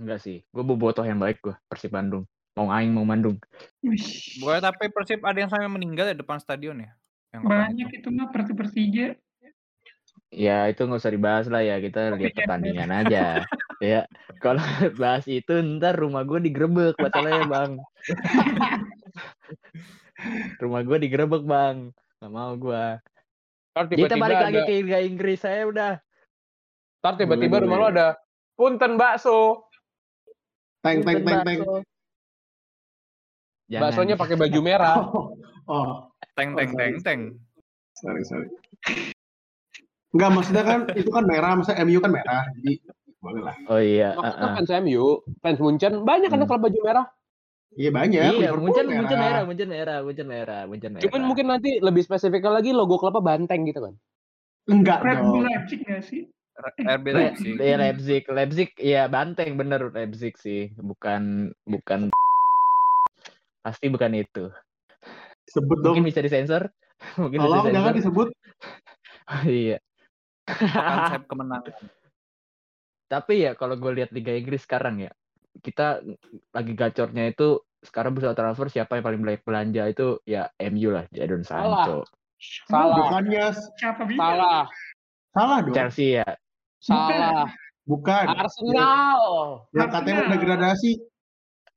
Enggak 0.00 0.20
sih, 0.24 0.40
gue 0.40 0.64
bobotoh 0.64 1.04
yang 1.04 1.20
baik 1.20 1.44
gue 1.44 1.54
Persib 1.68 1.92
Bandung. 1.92 2.24
Mau 2.56 2.68
aing 2.72 2.92
mau 2.92 3.04
Bandung. 3.04 3.36
Bukan 4.40 4.60
tapi 4.60 4.88
Persib 4.88 5.20
ada 5.24 5.36
yang 5.36 5.52
sampai 5.52 5.68
meninggal 5.68 6.12
di 6.12 6.20
depan 6.20 6.40
stadion 6.40 6.80
ya? 6.80 6.92
Yang 7.32 7.42
Banyak 7.48 7.88
itu 7.96 8.08
mah 8.12 8.28
Persib 8.28 8.56
Persija. 8.60 9.06
Ya 10.32 10.64
itu 10.68 10.80
nggak 10.84 11.00
usah 11.00 11.12
dibahas 11.12 11.46
lah 11.48 11.60
ya 11.60 11.76
kita 11.80 12.16
lihat 12.16 12.32
pertandingan 12.36 12.88
aja. 12.88 13.44
ya 13.84 14.08
kalau 14.40 14.60
bahas 15.00 15.28
itu 15.28 15.60
ntar 15.76 15.96
rumah 15.96 16.24
gue 16.24 16.40
digerebek 16.48 16.96
masalahnya 16.96 17.44
bang. 17.48 17.70
rumah 20.62 20.80
gue 20.84 20.98
digerebek 21.08 21.44
bang. 21.44 21.92
Gak 22.20 22.32
mau 22.32 22.52
gue. 22.56 22.84
Kita 23.72 23.88
tiba-tiba 23.88 24.24
balik 24.24 24.36
ada, 24.40 24.46
lagi 24.48 24.60
ke 24.68 24.72
Liga 24.84 25.00
Inggris 25.00 25.40
saya 25.40 25.68
udah. 25.68 25.92
ntar 27.02 27.18
tiba-tiba 27.18 27.64
rumah 27.64 27.76
lo 27.80 27.86
ada 27.88 28.08
punten 28.56 28.94
bakso. 28.96 29.68
Teng 30.84 31.04
teng 31.04 31.24
teng 31.24 31.40
teng. 31.44 31.60
Baksonya 33.72 34.20
pakai 34.20 34.36
baju 34.36 34.60
merah. 34.60 35.00
Oh, 35.00 35.32
oh, 35.68 36.08
Teng 36.32 36.54
Oh, 36.54 36.58
teng 36.58 36.70
sorry. 36.72 36.80
teng 36.80 36.94
teng. 37.04 37.20
sorry 37.98 38.22
sorry. 38.24 38.48
Enggak 40.12 40.30
maksudnya 40.32 40.64
kan 40.64 40.80
itu 40.92 41.08
kan 41.08 41.24
merah, 41.24 41.52
masa 41.56 41.72
MU 41.80 41.98
kan 42.00 42.12
merah, 42.12 42.44
jadi 42.60 42.72
boleh 43.22 43.42
lah. 43.46 43.56
Oh 43.70 43.80
iya. 43.80 44.12
Maksudnya 44.18 44.44
uh-uh. 44.44 44.56
fans 44.60 44.70
MU, 44.82 45.04
fans 45.40 45.58
Munchen 45.62 45.92
banyak 46.04 46.28
kan 46.28 46.40
Hmm. 46.42 46.48
klub 46.48 46.60
baju 46.60 46.78
merah. 46.84 47.06
Iya 47.72 47.88
banyak. 47.88 48.20
Iya, 48.20 48.32
Liverpool 48.36 48.60
Munchen, 48.68 48.86
Munchen 48.92 49.18
merah, 49.18 49.42
Munchen 49.48 49.68
merah, 49.72 49.98
Munchen 50.04 50.26
merah, 50.28 50.60
Munchen 50.68 50.90
merah. 50.92 51.04
Cuman 51.08 51.22
mungkin 51.24 51.46
nanti 51.48 51.80
lebih 51.80 52.04
spesifiknya 52.04 52.52
lagi 52.52 52.76
logo 52.76 53.00
klubnya 53.00 53.24
banteng 53.24 53.64
gitu 53.64 53.80
kan. 53.80 53.94
Enggak 54.68 55.00
Red 55.00 55.20
Bull. 55.24 55.42
Leipzig 55.48 55.80
nggak 55.80 56.02
sih? 56.04 56.22
RB 56.84 57.06
Le- 57.08 57.32
Leipzig. 57.32 57.54
Iya 57.56 57.76
Leipzig, 57.80 58.22
Leipzig 58.28 58.70
ya 58.76 59.08
banteng 59.08 59.56
bener 59.56 59.88
Leipzig 59.88 60.36
sih, 60.36 60.68
bukan 60.76 61.48
bukan 61.64 62.12
pasti 63.64 63.88
bukan 63.88 64.20
itu. 64.20 64.52
Sebut 65.52 65.78
dong. 65.84 65.94
Mungkin 65.94 66.08
bisa 66.08 66.24
disensor, 66.24 66.72
mungkin 67.20 67.38
bisa 67.44 67.48
Tolong 67.48 67.64
jangan 67.68 67.92
disensor. 67.92 67.96
disebut. 68.00 68.28
iya. 69.60 69.78
Konsep 70.48 71.22
kemenangan. 71.30 71.74
Tapi 73.12 73.34
ya 73.44 73.52
kalau 73.52 73.76
gue 73.76 73.92
lihat 73.92 74.10
Liga 74.16 74.32
Inggris 74.32 74.64
sekarang 74.64 75.04
ya, 75.04 75.12
kita 75.60 76.00
lagi 76.56 76.72
gacornya 76.72 77.28
itu 77.28 77.60
sekarang 77.84 78.16
bursa 78.16 78.32
transfer 78.32 78.72
siapa 78.72 78.96
yang 78.96 79.04
paling 79.04 79.20
banyak 79.20 79.42
belanja 79.44 79.82
itu 79.90 80.16
ya 80.24 80.48
MU 80.72 80.88
lah, 80.96 81.04
Jadon 81.12 81.44
Sancho. 81.44 82.08
Salah. 82.66 82.96
Bukannya 82.98 83.44
Siapa 83.78 84.02
bilang? 84.08 84.18
Salah, 84.18 84.62
salah 85.30 85.58
dong. 85.62 85.74
Chelsea 85.76 86.18
ya. 86.18 86.26
salah. 86.82 87.46
Bukan. 87.86 88.24
Arsenal. 88.30 89.22
Yang 89.74 89.90
katanya 89.90 90.22
mau 90.26 90.38
degradasi. 90.38 91.11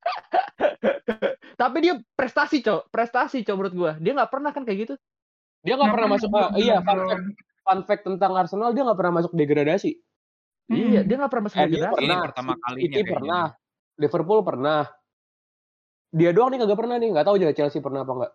Tapi 1.61 1.77
dia 1.81 1.93
prestasi, 2.13 2.61
Cok. 2.61 2.91
Prestasi, 2.91 3.41
Cok 3.41 3.55
menurut 3.55 3.75
gua. 3.75 3.91
Dia 3.99 4.11
nggak 4.15 4.31
pernah 4.31 4.51
kan 4.51 4.63
kayak 4.67 4.79
gitu. 4.87 4.95
Dia 5.65 5.73
nggak 5.79 5.93
pernah 5.93 6.09
masuk. 6.13 6.29
ah, 6.35 6.53
iya, 6.59 6.77
fun 6.83 6.99
fact, 7.09 7.25
fun 7.65 7.79
fact 7.87 8.03
tentang 8.05 8.31
Arsenal 8.37 8.71
dia 8.75 8.83
nggak 8.85 8.99
pernah 8.99 9.13
masuk 9.23 9.31
degradasi. 9.33 9.91
Iya, 10.69 11.01
dia 11.05 11.15
nggak 11.17 11.31
pernah 11.31 11.45
masuk 11.49 11.57
MU 11.57 11.65
degradasi. 11.65 11.95
pernah, 11.95 12.15
Ini 12.15 12.25
pertama 12.25 12.53
kalinya 12.57 12.81
City 12.85 13.01
pernah, 13.05 13.43
Liverpool 13.97 14.39
pernah. 14.45 14.81
Dia 16.15 16.31
doang 16.31 16.49
nih 16.53 16.59
kagak 16.63 16.79
pernah 16.79 16.95
nih, 16.95 17.09
nggak 17.11 17.25
tahu 17.27 17.35
juga 17.41 17.53
Chelsea 17.53 17.81
pernah 17.81 18.01
apa 18.05 18.13
nggak. 18.13 18.33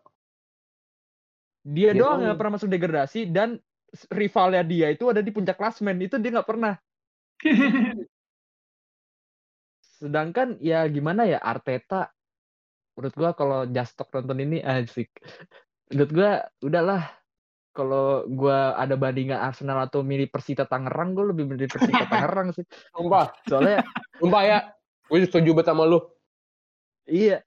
Dia 1.60 1.90
Dia 1.92 2.00
doang 2.00 2.18
nggak 2.24 2.38
pernah 2.40 2.52
masuk 2.56 2.68
degradasi 2.72 3.20
dan 3.30 3.60
rivalnya 4.10 4.62
dia 4.62 4.86
itu 4.94 5.04
ada 5.10 5.20
di 5.20 5.30
puncak 5.30 5.58
klasmen. 5.58 5.98
Itu 6.00 6.16
dia 6.18 6.30
nggak 6.34 6.48
pernah. 6.48 6.74
Sedangkan 10.00 10.56
ya 10.64 10.88
gimana 10.88 11.28
ya 11.28 11.36
Arteta 11.38 12.08
menurut 12.96 13.14
gua 13.14 13.30
kalau 13.36 13.68
Jastok 13.68 14.08
nonton 14.16 14.40
ini 14.40 14.58
asik. 14.64 15.12
Menurut 15.92 16.10
gua 16.10 16.30
udahlah 16.64 17.02
kalau 17.76 18.24
gua 18.26 18.74
ada 18.80 18.96
bandingan 18.96 19.38
Arsenal 19.38 19.84
atau 19.84 20.00
milih 20.00 20.32
Persita 20.32 20.64
Tangerang, 20.64 21.12
gua 21.12 21.30
lebih 21.30 21.44
milih 21.46 21.68
Persita 21.68 22.08
Tangerang 22.12 22.56
sih. 22.56 22.64
Sumpah, 22.96 23.28
Soalnya 23.44 23.84
sumpah 24.16 24.42
ya. 24.42 24.58
Gue 25.10 25.26
setuju 25.26 25.52
banget 25.52 25.74
sama 25.74 25.84
lu. 25.90 26.00
iya 27.10 27.42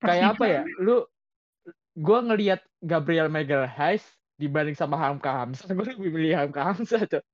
kayak 0.00 0.36
apa 0.36 0.44
ya? 0.48 0.62
Lu 0.80 1.04
gua 1.94 2.24
ngelihat 2.24 2.64
Gabriel 2.80 3.28
Magalhaes 3.28 4.02
dibanding 4.40 4.72
sama 4.72 4.96
Hamka 4.96 5.44
Hamzah, 5.44 5.68
gue 5.76 5.84
lebih 5.92 6.10
milih 6.16 6.32
Hamka 6.40 6.72
Hamzah, 6.72 7.04
Cok. 7.04 7.24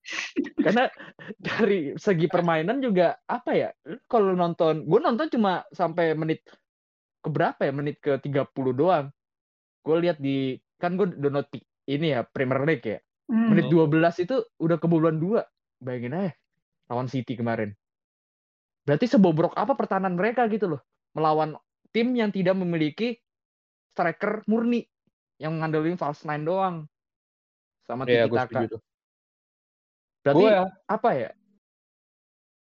Karena 0.59 0.91
dari 1.39 1.95
segi 1.95 2.27
permainan 2.27 2.83
juga 2.83 3.15
apa 3.31 3.55
ya? 3.55 3.71
Kalau 4.11 4.35
nonton, 4.35 4.83
gue 4.83 5.01
nonton 5.01 5.31
cuma 5.31 5.63
sampai 5.71 6.19
menit 6.19 6.43
ke 7.23 7.29
berapa 7.31 7.63
ya? 7.63 7.71
Menit 7.71 8.03
ke 8.03 8.19
30 8.19 8.51
doang. 8.75 9.07
Gue 9.87 9.97
lihat 10.03 10.19
di 10.19 10.59
kan 10.83 10.99
gue 10.99 11.07
download 11.15 11.47
ini 11.87 12.19
ya 12.19 12.27
Premier 12.27 12.67
League 12.67 12.85
ya. 12.85 12.99
Hmm. 13.31 13.55
Menit 13.55 13.71
12 13.71 14.27
itu 14.27 14.37
udah 14.59 14.77
kebobolan 14.83 15.23
dua. 15.23 15.47
Bayangin 15.79 16.19
aja 16.19 16.33
lawan 16.91 17.11
City 17.11 17.35
kemarin. 17.35 17.75
Berarti 18.87 19.11
sebobrok 19.11 19.55
apa 19.59 19.75
pertahanan 19.75 20.15
mereka 20.15 20.47
gitu 20.47 20.79
loh. 20.79 20.83
Melawan 21.15 21.59
tim 21.91 22.15
yang 22.15 22.31
tidak 22.31 22.55
memiliki 22.55 23.19
striker 23.91 24.47
murni 24.47 24.87
yang 25.43 25.59
ngandelin 25.59 25.99
false 25.99 26.23
nine 26.23 26.47
doang. 26.47 26.87
Sama 27.87 28.03
tiki 28.03 28.27
gue 28.27 28.35
taka. 28.37 28.61
Berarti 30.21 30.35
Gue 30.35 30.51
ya, 30.51 30.63
apa 30.85 31.09
ya? 31.15 31.31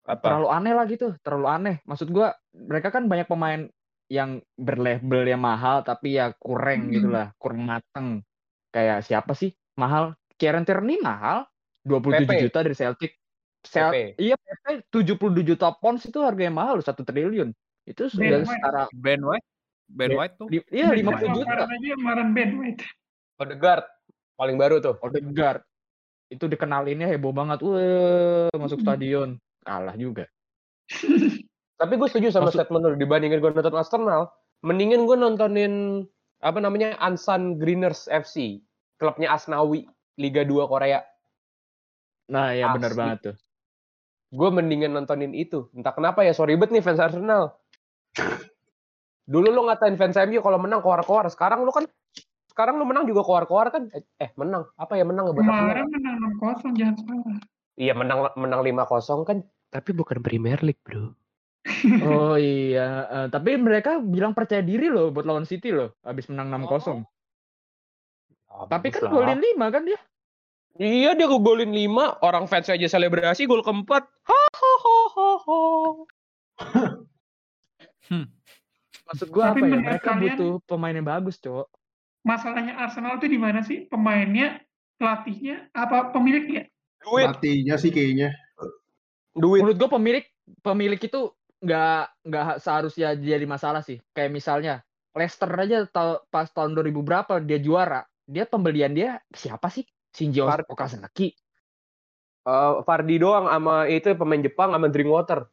apa? 0.06 0.26
Terlalu 0.26 0.48
aneh 0.50 0.74
lah 0.74 0.86
gitu, 0.86 1.08
terlalu 1.22 1.48
aneh. 1.48 1.76
Maksud 1.86 2.10
gua 2.10 2.34
mereka 2.50 2.90
kan 2.90 3.06
banyak 3.06 3.26
pemain 3.26 3.70
yang 4.10 4.42
berlabel 4.54 5.22
yang 5.24 5.38
mahal 5.38 5.82
tapi 5.82 6.18
ya 6.18 6.34
kurang 6.34 6.90
Hmm. 6.90 6.94
gitu 6.94 7.08
lah, 7.10 7.30
kurang 7.38 7.66
mateng. 7.66 8.26
Kayak 8.70 9.06
siapa 9.06 9.34
sih? 9.34 9.54
Mahal. 9.78 10.18
Kieran 10.34 10.66
Tierney 10.66 10.98
mahal, 10.98 11.46
27 11.84 12.26
Pepe. 12.26 12.42
juta 12.42 12.60
dari 12.64 12.74
Celtic. 12.74 13.12
Cel- 13.60 13.92
Pepe. 13.92 14.04
Iya, 14.18 14.34
Pepe 14.40 14.82
72 14.88 15.44
juta 15.44 15.70
pounds 15.74 16.06
itu 16.06 16.18
harganya 16.24 16.54
mahal 16.56 16.80
loh, 16.80 16.86
1 16.86 17.04
triliun. 17.04 17.50
Itu 17.84 18.08
sudah 18.08 18.24
Ben 18.24 18.42
White. 18.46 18.54
setara 18.56 18.84
Ben 18.96 19.22
White. 19.22 19.48
Ben 19.90 20.10
White 20.14 20.36
tuh. 20.38 20.48
iya 20.70 20.90
Ben 20.90 21.02
50 21.02 21.06
White 21.06 21.34
juta. 21.34 21.46
kemarin 21.50 21.70
aja 21.70 21.88
kemarin 21.98 22.28
Ben 22.32 22.52
White. 22.56 22.82
Odegaard 23.38 23.86
paling 24.40 24.56
baru 24.56 24.80
tuh. 24.80 24.96
Odegaard 25.04 25.60
itu 26.32 26.48
dikenalinnya 26.48 27.12
heboh 27.12 27.36
banget. 27.36 27.60
Wah, 27.60 28.48
masuk 28.56 28.80
stadion. 28.80 29.36
Kalah 29.68 30.00
juga. 30.00 30.32
Tapi 31.80 31.94
gue 32.00 32.08
setuju 32.08 32.32
sama 32.32 32.48
Maksud- 32.48 32.64
statement 32.64 32.84
lu 32.88 32.96
dibandingin 32.96 33.44
gue 33.44 33.52
nonton 33.52 33.76
Arsenal, 33.76 34.32
mendingin 34.64 35.04
gue 35.04 35.16
nontonin 35.20 36.04
apa 36.40 36.60
namanya 36.64 36.96
Ansan 37.04 37.60
Greeners 37.60 38.08
FC, 38.08 38.64
klubnya 38.96 39.36
Asnawi, 39.36 39.88
Liga 40.16 40.48
2 40.48 40.72
Korea. 40.72 41.04
Nah, 42.32 42.56
ya 42.56 42.72
benar 42.76 42.96
banget 42.96 43.18
tuh. 43.32 43.36
Gue 44.30 44.50
mendingin 44.52 44.92
nontonin 44.92 45.34
itu. 45.34 45.72
Entah 45.74 45.96
kenapa 45.96 46.22
ya, 46.24 46.36
sorry 46.36 46.60
bet 46.60 46.70
nih 46.70 46.84
fans 46.84 47.02
Arsenal. 47.02 47.56
Dulu 49.32 49.48
lu 49.50 49.62
ngatain 49.70 49.96
fans 49.96 50.18
MU 50.26 50.42
kalau 50.44 50.60
menang 50.60 50.84
keluar-keluar. 50.84 51.30
Sekarang 51.32 51.64
lu 51.64 51.72
kan 51.72 51.88
sekarang 52.60 52.76
lu 52.76 52.84
menang 52.84 53.08
juga 53.08 53.24
keluar-keluar 53.24 53.72
kan? 53.72 53.88
Eh, 53.96 54.04
eh, 54.20 54.36
menang. 54.36 54.68
Apa 54.76 55.00
ya 55.00 55.08
menang 55.08 55.32
buat 55.32 55.40
Kemarin 55.48 55.88
Arsenal? 55.88 55.96
menang 55.96 56.18
6-0 56.44 56.76
jangan 56.76 56.96
salah. 57.00 57.40
Iya, 57.80 57.96
menang 57.96 58.20
menang 58.36 58.60
5-0 58.68 59.24
kan. 59.24 59.48
Tapi 59.72 59.96
bukan 59.96 60.20
Premier 60.20 60.60
League, 60.60 60.84
Bro. 60.84 61.16
Oh 62.04 62.36
iya, 62.36 63.08
eh, 63.08 63.28
tapi 63.32 63.56
mereka 63.56 64.04
bilang 64.04 64.36
percaya 64.36 64.60
diri 64.60 64.92
loh 64.92 65.08
buat 65.16 65.24
lawan 65.24 65.48
City 65.48 65.72
loh, 65.72 65.96
habis 66.04 66.28
menang 66.28 66.52
6-0. 66.52 67.08
Tapi 68.68 68.92
kan 68.92 69.08
golin 69.08 69.40
5 69.40 69.72
kan 69.72 69.88
dia. 69.88 70.00
Iya 70.76 71.16
dia 71.16 71.32
golin 71.32 71.72
5, 71.72 72.20
orang 72.20 72.44
fans 72.52 72.68
aja 72.68 72.92
selebrasi 72.92 73.48
gol 73.48 73.64
keempat. 73.64 74.04
Hahaha. 74.28 75.32
Maksud 79.08 79.28
gua 79.32 79.56
Tapi 79.56 79.64
apa 79.64 79.72
ya? 79.72 79.80
Mereka 79.80 80.04
kalian- 80.12 80.36
butuh 80.36 80.52
pemain 80.68 80.92
yang 80.92 81.08
bagus, 81.08 81.40
Cok. 81.40 81.79
Masalahnya 82.24 82.76
Arsenal 82.76 83.18
itu 83.18 83.28
di 83.32 83.40
mana 83.40 83.64
sih? 83.64 83.88
Pemainnya, 83.88 84.60
pelatihnya, 85.00 85.72
apa 85.72 86.12
pemiliknya? 86.12 86.68
Duit, 87.00 87.32
Matinya 87.32 87.76
sih 87.80 87.92
kayaknya. 87.96 88.36
duit. 89.32 89.64
Menurut 89.64 89.78
gua 89.80 89.90
pemilik 89.96 90.26
pemilik 90.60 91.00
itu 91.00 91.32
nggak 91.64 92.04
nggak 92.28 92.46
seharusnya 92.60 93.16
jadi 93.16 93.46
masalah 93.48 93.80
sih. 93.84 94.04
Kayak 94.12 94.32
misalnya 94.36 94.74
Leicester 95.16 95.50
aja 95.50 95.88
tau- 95.90 96.22
pas 96.30 96.48
tahun 96.52 96.76
2000 96.76 97.02
berapa 97.02 97.40
dia 97.42 97.58
juara, 97.58 98.04
dia 98.28 98.46
pembelian 98.46 98.92
dia 98.92 99.24
siapa 99.32 99.72
sih? 99.72 99.88
Shinji 100.14 100.42
Okazaki. 100.44 101.34
Eh, 102.50 102.74
Fardi 102.84 103.16
doang 103.22 103.46
sama 103.46 103.86
itu 103.86 104.10
pemain 104.18 104.42
Jepang 104.42 104.74
sama 104.74 104.88
Drinkwater. 104.90 105.46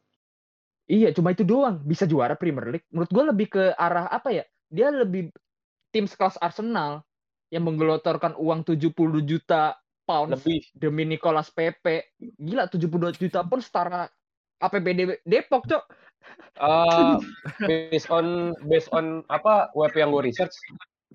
Iya, 0.86 1.10
cuma 1.10 1.34
itu 1.34 1.42
doang 1.42 1.82
bisa 1.82 2.06
juara 2.06 2.38
Premier 2.38 2.78
League. 2.78 2.86
Menurut 2.94 3.10
gue 3.10 3.24
lebih 3.26 3.46
ke 3.50 3.64
arah 3.74 4.06
apa 4.06 4.30
ya? 4.30 4.44
Dia 4.70 4.94
lebih 4.94 5.34
tim 5.96 6.04
sekelas 6.04 6.36
Arsenal 6.44 7.00
yang 7.48 7.64
menggelontorkan 7.64 8.36
uang 8.36 8.68
70 8.68 8.92
juta 9.24 9.80
pounds 10.04 10.44
Lebih. 10.44 10.60
demi 10.76 11.08
Nicolas 11.08 11.48
Pepe. 11.48 12.12
Gila 12.20 12.68
72 12.68 13.16
juta 13.16 13.40
pun 13.48 13.64
setara 13.64 14.04
APBD 14.60 15.24
Depok, 15.24 15.64
Cok. 15.64 15.84
Eh, 16.60 17.16
based 17.64 18.12
on 18.12 18.52
based 18.68 18.92
on 18.92 19.24
apa 19.32 19.72
web 19.72 19.96
yang 19.96 20.12
gue 20.12 20.28
research. 20.28 20.52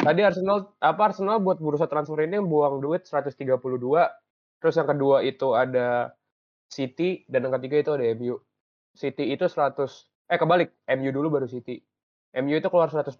Tadi 0.02 0.26
Arsenal 0.26 0.74
apa 0.82 1.14
Arsenal 1.14 1.38
buat 1.38 1.62
bursa 1.62 1.86
transfer 1.86 2.26
ini 2.26 2.42
buang 2.42 2.82
duit 2.82 3.06
132 3.06 3.38
Terus 4.62 4.78
yang 4.78 4.90
kedua 4.94 5.26
itu 5.26 5.58
ada 5.58 6.14
City 6.70 7.26
dan 7.26 7.50
yang 7.50 7.54
ketiga 7.58 7.82
itu 7.82 7.92
ada 7.98 8.06
MU. 8.14 8.38
City 8.94 9.34
itu 9.34 9.46
100 9.50 10.08
eh 10.32 10.40
kebalik, 10.40 10.70
MU 10.96 11.10
dulu 11.12 11.28
baru 11.42 11.48
City. 11.50 11.82
MU 12.32 12.56
itu 12.56 12.68
keluar 12.72 12.88
121, 12.88 13.20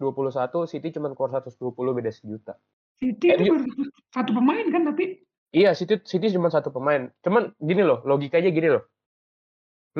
City 0.64 0.88
cuma 0.96 1.12
keluar 1.12 1.36
120 1.36 1.68
beda 1.92 2.10
sejuta. 2.12 2.56
City 2.96 3.28
itu 3.28 3.52
baru 3.52 3.68
satu, 4.12 4.30
pemain 4.32 4.66
kan 4.72 4.82
tapi 4.88 5.20
Iya, 5.52 5.76
City 5.76 6.00
City 6.08 6.32
cuma 6.32 6.48
satu 6.48 6.72
pemain. 6.72 7.12
Cuman 7.20 7.52
gini 7.60 7.84
loh, 7.84 8.00
logikanya 8.08 8.48
gini 8.48 8.72
loh. 8.72 8.88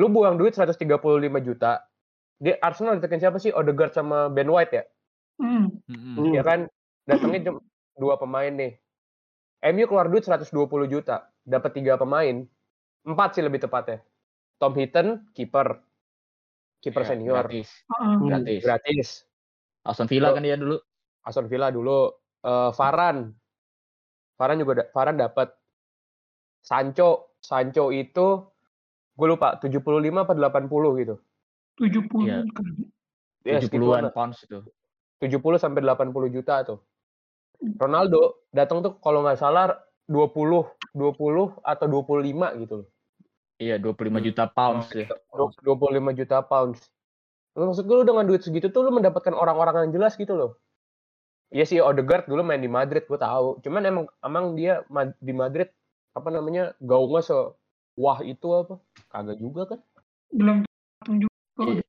Lu 0.01 0.09
buang 0.09 0.41
duit 0.41 0.57
135 0.57 0.81
juta. 1.45 1.85
Di 2.41 2.57
Arsenal 2.57 2.97
ditekan 2.97 3.21
siapa 3.21 3.37
sih? 3.37 3.53
Odegaard 3.53 3.93
sama 3.93 4.33
Ben 4.33 4.49
White 4.49 4.73
ya? 4.73 4.83
hmm, 5.37 5.65
Mm-mm. 5.85 6.13
Hmm. 6.17 6.33
Ya 6.33 6.41
kan? 6.41 6.65
Datangnya 7.05 7.53
cuma 7.53 7.59
dua 8.01 8.17
pemain 8.17 8.49
nih. 8.49 8.81
MU 9.63 9.85
keluar 9.85 10.09
duit 10.09 10.25
120 10.25 10.49
juta, 10.89 11.29
dapat 11.45 11.71
tiga 11.77 12.01
pemain. 12.01 12.43
Empat 13.05 13.37
sih 13.37 13.45
lebih 13.45 13.61
tepatnya. 13.61 14.01
Tom 14.57 14.73
Hinton, 14.73 15.29
kiper. 15.37 15.79
Kiper 16.83 17.01
Ya, 17.01 17.07
senior. 17.07 17.35
gratis. 17.39 17.69
Hmm. 17.87 18.19
Gratis. 18.21 18.59
Gratis. 18.61 19.07
Aston 19.81 20.07
Villa 20.07 20.35
kan 20.35 20.43
dia 20.43 20.59
dulu. 20.59 20.75
Aston 21.23 21.47
Villa 21.47 21.71
dulu. 21.71 22.11
Eh 22.43 22.69
Varan. 22.75 23.31
Varan 24.35 24.59
juga 24.59 24.73
da- 24.77 24.89
Varan 24.91 25.15
dapat. 25.15 25.55
Sancho. 26.59 27.39
Sancho 27.39 27.87
itu 27.89 28.27
gue 29.13 29.27
lupa 29.27 29.55
75 29.57 29.79
apa 30.19 30.33
80 30.33 30.67
gitu. 30.99 31.15
70 31.75 32.23
Iya. 32.23 32.43
kan. 32.51 32.65
Ya, 33.43 33.59
70-an 33.59 33.63
segituan 33.63 34.03
lah. 34.03 34.13
pounds 34.15 34.39
itu. 34.43 34.59
70 35.19 35.55
sampai 35.55 35.79
80 35.79 36.27
juta 36.29 36.63
tuh. 36.63 36.79
Ronaldo 37.79 38.43
datang 38.51 38.83
tuh 38.83 38.99
kalau 38.99 39.23
nggak 39.23 39.39
salah 39.39 39.71
20 40.07 40.67
20 40.91 41.59
atau 41.63 41.85
25 41.87 42.51
gitu 42.59 42.83
loh. 42.83 42.87
Iya, 43.63 43.75
25 43.79 44.19
Hmm. 44.19 44.25
juta 44.27 44.43
pounds 44.51 44.87
ya. 44.91 45.07
Du- 45.31 45.55
25 45.63 46.11
juta 46.11 46.43
pounds. 46.43 46.79
Lu 47.55 47.69
Maksud 47.71 47.85
gue 47.87 47.97
lu 48.01 48.05
dengan 48.05 48.25
duit 48.27 48.43
segitu 48.43 48.67
tuh 48.67 48.83
lu 48.83 48.91
mendapatkan 48.91 49.31
orang-orang 49.31 49.87
yang 49.87 49.91
jelas 49.95 50.19
gitu 50.19 50.35
loh. 50.35 50.51
Iya 51.53 51.63
sih 51.69 51.79
Odegaard 51.79 52.25
dulu 52.25 52.41
main 52.41 52.59
di 52.59 52.67
Madrid 52.67 53.05
gue 53.05 53.15
tahu. 53.15 53.61
Cuman 53.61 53.81
emang 53.85 54.05
emang 54.19 54.57
dia 54.57 54.81
di 55.21 55.31
Madrid 55.31 55.69
apa 56.11 56.27
namanya 56.33 56.73
gaungnya 56.81 57.21
se 57.21 57.37
wah 57.93 58.19
itu 58.25 58.47
apa? 58.51 58.81
Kagak 59.13 59.37
juga 59.37 59.61
kan? 59.69 59.79
Belum 60.33 60.65
datang 60.65 61.17
juga 61.21 61.35
kok 61.53 61.65
Iya. 61.69 61.83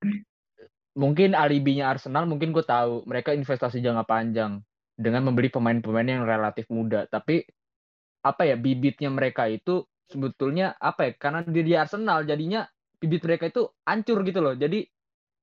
Mungkin 0.95 1.35
alibinya 1.35 1.91
Arsenal 1.91 2.29
mungkin 2.29 2.53
gue 2.55 2.63
tahu 2.63 3.03
mereka 3.09 3.35
investasi 3.35 3.83
jangka 3.83 4.05
panjang 4.07 4.63
dengan 4.95 5.27
membeli 5.27 5.51
pemain-pemain 5.51 6.07
yang 6.07 6.29
relatif 6.29 6.69
muda. 6.71 7.09
Tapi 7.09 7.43
apa 8.21 8.47
ya 8.47 8.55
bibitnya 8.55 9.09
mereka 9.11 9.49
itu 9.49 9.83
sebetulnya 10.09 10.77
apa 10.81 11.11
ya? 11.11 11.13
Karena 11.17 11.41
dia 11.45 11.65
di 11.65 11.75
Arsenal 11.77 12.25
jadinya 12.29 12.65
bibit 13.01 13.25
mereka 13.25 13.49
itu 13.49 13.69
hancur 13.85 14.25
gitu 14.25 14.41
loh. 14.41 14.55
Jadi 14.57 14.85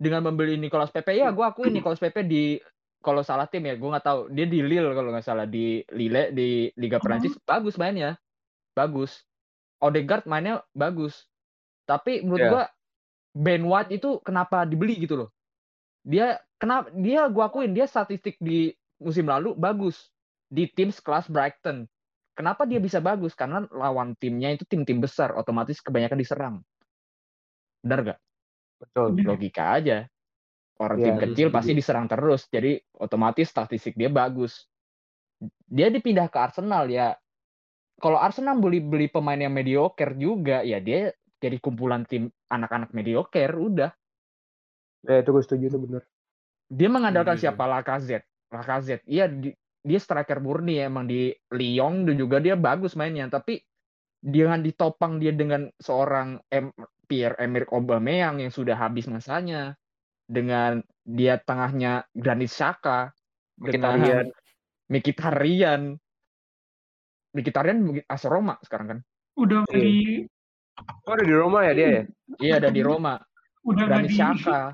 dengan 0.02 0.26
membeli 0.26 0.58
Nicolas 0.58 0.90
Pepe 0.90 1.14
ya 1.14 1.30
gue 1.30 1.46
akuin 1.46 1.70
Nicolas 1.78 2.02
Pepe 2.02 2.26
di 2.26 2.58
kalau 3.02 3.22
salah 3.22 3.46
tim 3.50 3.66
ya 3.66 3.78
gue 3.78 3.90
nggak 3.90 4.06
tahu. 4.06 4.20
Dia 4.34 4.46
di 4.46 4.60
Lille 4.62 4.94
kalau 4.94 5.10
nggak 5.14 5.26
salah 5.26 5.46
di 5.46 5.82
Lille 5.94 6.34
di 6.34 6.70
Liga 6.78 6.98
Prancis 7.02 7.38
bagus 7.46 7.78
mainnya. 7.78 8.18
Bagus. 8.74 9.26
Odegaard 9.82 10.26
mainnya 10.30 10.62
bagus. 10.74 11.26
Tapi 11.90 12.22
menurut 12.22 12.42
Iya. 12.42 12.52
gua 12.54 12.64
Ben 13.32 13.64
White 13.66 13.92
itu 13.96 14.22
kenapa 14.22 14.64
dibeli 14.70 15.02
gitu 15.02 15.26
loh? 15.26 15.30
Dia 16.06 16.38
kenapa 16.62 16.94
dia 16.94 17.26
gua 17.30 17.50
akuin 17.50 17.74
dia 17.74 17.90
statistik 17.90 18.38
di 18.38 18.72
musim 19.02 19.26
lalu 19.26 19.58
bagus. 19.58 20.14
Di 20.52 20.70
tim 20.70 20.92
sekelas 20.94 21.32
Brighton 21.32 21.90
kenapa 22.42 22.66
dia 22.66 22.82
bisa 22.82 22.98
bagus? 22.98 23.38
Karena 23.38 23.62
lawan 23.70 24.18
timnya 24.18 24.50
itu 24.50 24.66
tim-tim 24.66 24.98
besar 24.98 25.38
otomatis 25.38 25.78
kebanyakan 25.78 26.18
diserang. 26.18 26.56
Benar 27.86 28.00
gak 28.02 28.20
Betul. 28.82 29.14
Bener. 29.14 29.38
logika 29.38 29.78
aja. 29.78 29.98
Orang 30.82 30.98
Iya, 30.98 31.06
tim 31.06 31.14
iya, 31.14 31.22
kecil 31.22 31.48
setuju. 31.48 31.56
pasti 31.62 31.72
diserang 31.78 32.06
terus 32.10 32.42
jadi 32.50 32.82
otomatis 32.98 33.46
statistik 33.46 33.94
dia 33.94 34.10
bagus. 34.10 34.66
Dia 35.70 35.94
dipindah 35.94 36.26
ke 36.34 36.38
Arsenal 36.42 36.90
ya. 36.90 37.14
Kalau 38.02 38.18
Arsenal 38.18 38.58
beli 38.58 38.82
beli 38.82 39.06
pemain 39.14 39.38
yang 39.38 39.54
mediocre 39.54 40.18
juga 40.18 40.66
ya 40.66 40.82
dia 40.82 41.14
jadi 41.38 41.62
kumpulan 41.62 42.02
tim 42.10 42.34
anak-anak 42.50 42.90
mediocre 42.98 43.54
udah. 43.54 43.94
Ya 45.06 45.22
itu 45.22 45.30
gue 45.30 45.44
setuju 45.46 45.66
itu 45.70 45.78
bener. 45.78 46.02
dia 46.74 46.90
mengandalkan 46.90 47.38
Setuju, 47.38 47.46
siapa? 47.54 47.64
Lacazette. 47.70 48.26
Lacazette. 48.50 49.06
Iya 49.06 49.30
di- 49.30 49.54
dia 49.82 49.98
striker 49.98 50.38
murni 50.38 50.78
ya, 50.78 50.88
emang 50.88 51.10
di 51.10 51.34
Lyon 51.50 52.06
dan 52.06 52.16
juga 52.16 52.38
dia 52.38 52.54
bagus 52.54 52.94
mainnya 52.94 53.26
tapi 53.28 53.62
dengan 54.22 54.62
ditopang 54.62 55.18
dia 55.18 55.34
dengan 55.34 55.66
seorang 55.82 56.38
M- 56.54 56.74
Pierre 57.10 57.36
Emerick 57.42 57.74
Aubameyang 57.74 58.38
yang 58.40 58.54
sudah 58.54 58.78
habis 58.78 59.10
masanya 59.10 59.74
dengan 60.30 60.80
dia 61.04 61.42
tengahnya 61.42 62.06
Granit 62.14 62.54
Xhaka 62.54 63.10
dengan 63.58 63.98
Mkhitaryan. 64.00 64.28
Mkhitaryan 64.88 65.82
Mkhitaryan 67.34 67.78
mungkin 67.82 68.04
AS 68.06 68.24
Roma 68.30 68.56
sekarang 68.62 68.88
kan 68.88 69.00
Udah 69.36 69.66
nggak 69.66 69.76
Iya. 69.76 69.84
di 69.84 69.96
Oh 71.06 71.14
ada 71.14 71.24
di 71.28 71.36
Roma 71.36 71.60
ya 71.68 71.74
dia 71.76 71.88
ya? 71.90 72.04
iya 72.40 72.54
ada 72.62 72.70
di 72.70 72.82
Roma 72.82 73.18
udah 73.66 73.86
Granit 73.90 74.14
di 74.14 74.18
Xhaka 74.18 74.72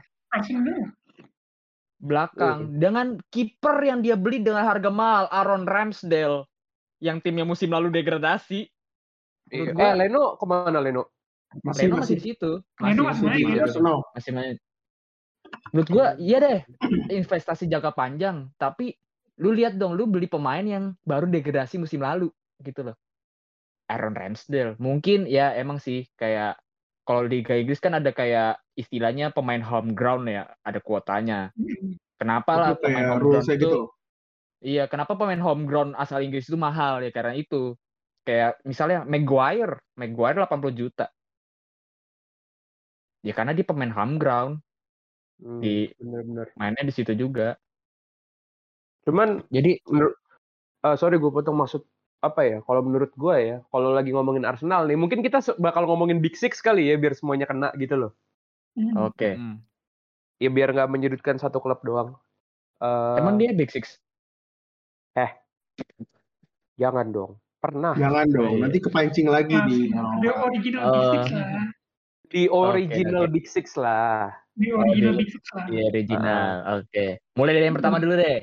Belakang. 1.97 2.77
Dengan 2.77 3.17
kiper 3.33 3.77
yang 3.81 4.05
dia 4.05 4.13
beli 4.13 4.41
dengan 4.41 4.61
harga 4.63 4.89
mahal 4.93 5.25
Aaron 5.33 5.65
Ramsdale 5.65 6.45
yang 7.01 7.21
timnya 7.21 7.45
musim 7.45 7.73
lalu 7.73 7.89
degradasi. 7.89 8.69
Iya. 9.49 9.73
Gua- 9.73 9.81
Eh 9.81 9.93
Leno 9.97 10.37
ke 10.37 10.45
mana 10.45 10.77
Leno? 10.77 11.09
Masih 11.63 11.87
Leno 11.89 12.03
masih 12.03 12.03
masih 12.03 12.15
di 12.15 12.23
situ. 12.23 12.51
Leno 12.83 13.01
masih 13.07 13.23
masih 13.23 13.23
masih, 13.23 13.25
main, 13.25 13.37
di 13.37 13.45
situ. 13.49 13.63
Arsenal. 13.65 13.97
masih 14.13 14.31
main. 14.35 14.55
Menurut 15.71 15.89
gua 15.89 16.07
iya 16.19 16.37
deh 16.43 16.59
investasi 17.09 17.65
jangka 17.65 17.95
panjang. 17.95 18.51
Tapi 18.59 18.93
lu 19.39 19.53
lihat 19.53 19.77
dong 19.77 19.95
lu 19.95 20.05
beli 20.05 20.27
pemain 20.27 20.65
yang 20.65 20.93
baru 21.01 21.25
degradasi 21.25 21.77
musim 21.77 22.03
lalu 22.03 22.29
gitu 22.61 22.83
loh. 22.83 22.97
Aaron 23.87 24.13
Ramsdale. 24.13 24.75
Mungkin 24.77 25.25
ya 25.25 25.55
emang 25.55 25.79
sih 25.79 26.05
kayak 26.19 26.59
kalau 27.07 27.23
di 27.23 27.39
Liga 27.39 27.55
Inggris 27.55 27.79
kan 27.79 27.95
ada 27.95 28.11
kayak 28.11 28.59
istilahnya 28.75 29.31
pemain 29.31 29.63
home 29.63 29.95
ground 29.95 30.27
ya 30.27 30.51
ada 30.61 30.83
kuotanya 30.83 31.55
kenapa 32.19 32.51
lah 32.59 32.69
pemain 32.75 33.15
home 33.15 33.23
ground 33.31 33.47
itu 33.47 33.55
gitu. 33.63 33.81
Iya, 34.57 34.89
kenapa 34.89 35.13
pemain 35.13 35.37
home 35.37 35.69
ground 35.69 35.93
asal 36.01 36.17
Inggris 36.25 36.49
itu 36.49 36.57
mahal 36.57 37.05
ya 37.05 37.13
karena 37.13 37.37
itu. 37.37 37.77
Kayak 38.25 38.57
misalnya 38.65 39.05
Maguire, 39.05 39.79
Maguire 39.93 40.41
80 40.41 40.73
juta. 40.73 41.05
Ya 43.21 43.37
karena 43.37 43.53
dia 43.53 43.63
pemain 43.63 43.93
home 43.93 44.17
ground, 44.17 44.59
Hmm, 45.37 45.61
Di- 45.61 45.93
bener-bener. 46.01 46.49
mainnya 46.57 46.81
di 46.81 46.89
situ 46.89 47.13
juga. 47.13 47.53
Cuman 49.05 49.45
Jadi 49.53 49.77
menurut 49.85 50.17
eh, 50.89 50.95
sorry 50.97 51.21
gue 51.21 51.29
potong 51.29 51.61
maksud 51.61 51.85
apa 52.17 52.41
ya 52.41 52.57
kalau 52.61 52.81
menurut 52.81 53.13
gue 53.13 53.35
ya 53.37 53.57
kalau 53.67 53.91
lagi 53.91 54.09
ngomongin 54.09 54.41
Arsenal 54.41 54.83
nih 54.83 54.95
mungkin 54.95 55.21
kita 55.21 55.37
bakal 55.55 55.85
ngomongin 55.85 56.17
Big 56.17 56.33
Six 56.33 56.59
kali 56.59 56.89
ya 56.89 56.95
biar 56.95 57.13
semuanya 57.13 57.45
kena 57.45 57.69
gitu 57.75 57.95
loh 57.95 58.11
Hmm. 58.73 58.93
oke. 59.03 59.29
Mm. 59.31 59.57
ya 60.37 60.49
biar 60.49 60.69
nggak 60.69 60.85
menyudutkan 60.87 61.35
satu 61.35 61.57
klub 61.57 61.81
doang 61.81 62.13
Eh, 62.77 63.15
Emang 63.17 63.35
dia 63.35 63.49
Big 63.51 63.69
Six? 63.69 63.97
jangan 66.75 67.09
dong 67.09 67.31
pernah 67.57 67.97
Jangan 67.97 68.25
dong, 68.29 68.53
Iya. 68.53 68.61
nanti 68.61 68.77
kepancing 68.79 69.27
lagi 69.27 69.57
Nah, 69.57 69.65
di 70.21 70.29
original 70.29 70.83
Oh. 70.83 70.93
Big 70.93 71.09
Six 71.09 71.25
lah. 71.33 71.65
di 72.27 72.43
original. 72.45 73.23
Big 73.27 73.45
Six 73.47 73.67
lah 73.73 74.29
Di 74.53 74.67
original 74.69 75.13
di- 75.13 75.19
Big 75.19 75.29
Six 75.31 75.43
lah. 75.49 75.65
Iya, 75.67 75.83
original. 75.87 76.45
Oke. 76.75 77.05
Mulai 77.33 77.51
dari 77.51 77.65
yang 77.65 77.77
pertama 77.77 77.97
dulu 77.97 78.13
deh. 78.13 78.41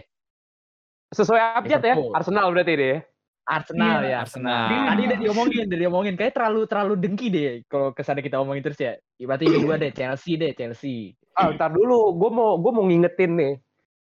sesuai 1.10 1.40
abjad 1.54 1.78
ya. 1.80 1.94
Arsenal 2.10 2.50
berarti 2.50 2.74
deh 2.74 2.98
Arsenal 3.44 4.00
Iya, 4.00 4.08
ya. 4.08 4.16
Arsenal. 4.24 4.66
Tadi 4.88 5.02
udah 5.04 5.18
diomongin, 5.20 5.62
udah 5.68 5.78
diomongin. 5.78 6.14
Kayak 6.16 6.32
terlalu 6.40 6.60
terlalu 6.64 6.94
dengki 6.96 7.26
deh 7.28 7.48
kalau 7.68 7.92
ke 7.92 8.00
sana 8.00 8.24
kita 8.24 8.40
omongin 8.40 8.64
terus 8.64 8.80
ya. 8.80 8.96
Berarti 9.20 9.44
kedua 9.46 9.76
deh 9.76 9.92
Chelsea 9.92 10.34
deh, 10.34 10.52
Chelsea. 10.52 11.12
ah 11.34 11.50
ntar 11.50 11.74
dulu 11.74 12.14
gue 12.14 12.30
mau 12.30 12.54
gue 12.56 12.70
mau 12.70 12.86
ngingetin 12.86 13.34
nih 13.34 13.54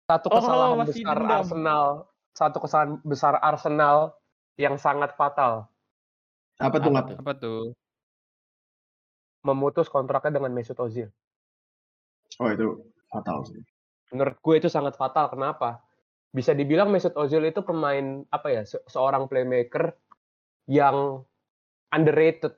satu 0.08 0.32
Oh, 0.32 0.40
kesalahan 0.40 0.80
masih 0.80 1.04
besar 1.04 1.16
dendam. 1.20 1.36
Arsenal 1.44 1.84
satu 2.32 2.56
kesalahan 2.56 2.90
besar 3.04 3.34
Arsenal 3.44 3.96
yang 4.56 4.80
sangat 4.80 5.12
fatal 5.12 5.68
apa 6.56 6.76
tuh 6.80 6.88
Apa 6.88 7.00
tuh? 7.04 7.16
Apa 7.20 7.32
tuh? 7.36 7.60
memutus 9.44 9.86
kontraknya 9.86 10.40
dengan 10.40 10.56
Mesut 10.56 10.80
Ozil 10.80 11.12
Oh 12.40 12.48
itu 12.48 12.80
fatal 13.12 13.44
sih. 13.44 13.60
menurut 14.08 14.40
gue 14.40 14.54
itu 14.56 14.72
sangat 14.72 14.96
fatal. 14.96 15.28
Kenapa? 15.28 15.84
Bisa 16.28 16.52
dibilang 16.52 16.92
Mesut 16.92 17.16
Ozil 17.16 17.48
itu 17.48 17.64
pemain 17.64 18.22
apa 18.28 18.48
ya? 18.52 18.62
se- 18.68 18.84
seorang 18.84 19.26
playmaker 19.26 19.96
yang 20.68 21.24
underrated. 21.88 22.52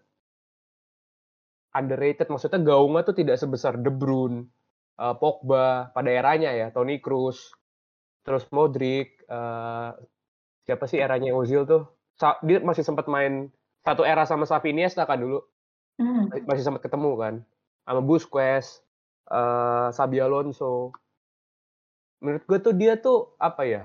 Underrated 1.70 2.26
maksudnya 2.26 2.58
gaungnya 2.58 3.06
tuh 3.06 3.14
tidak 3.14 3.38
sebesar 3.38 3.78
De 3.78 3.94
Bruyne, 3.94 4.50
eh, 4.98 5.14
Pogba 5.14 5.94
pada 5.94 6.10
eranya 6.10 6.50
ya, 6.50 6.74
Toni 6.74 6.98
Kroos, 6.98 7.54
terus 8.26 8.42
Modric, 8.50 9.22
eh, 9.22 9.90
siapa 10.66 10.84
sih 10.90 10.98
eranya 10.98 11.30
Ozil 11.30 11.62
tuh? 11.62 11.86
Sa- 12.18 12.42
Dia 12.42 12.58
masih 12.58 12.82
sempat 12.82 13.06
main 13.06 13.54
satu 13.86 14.02
era 14.02 14.26
sama 14.26 14.50
Xavi 14.50 14.74
Iniesta 14.74 15.06
kan 15.06 15.22
dulu. 15.22 15.40
Hmm. 15.96 16.26
Masih 16.44 16.66
sempat 16.66 16.82
ketemu 16.82 17.12
kan. 17.16 17.34
Sama 17.86 18.00
Busquets, 18.02 18.82
eh 19.30 19.88
Xabi 19.94 20.18
Alonso. 20.18 20.90
Menurut 22.20 22.44
gue 22.44 22.58
tuh 22.60 22.74
dia 22.76 23.00
tuh 23.00 23.32
apa 23.40 23.64
ya? 23.64 23.82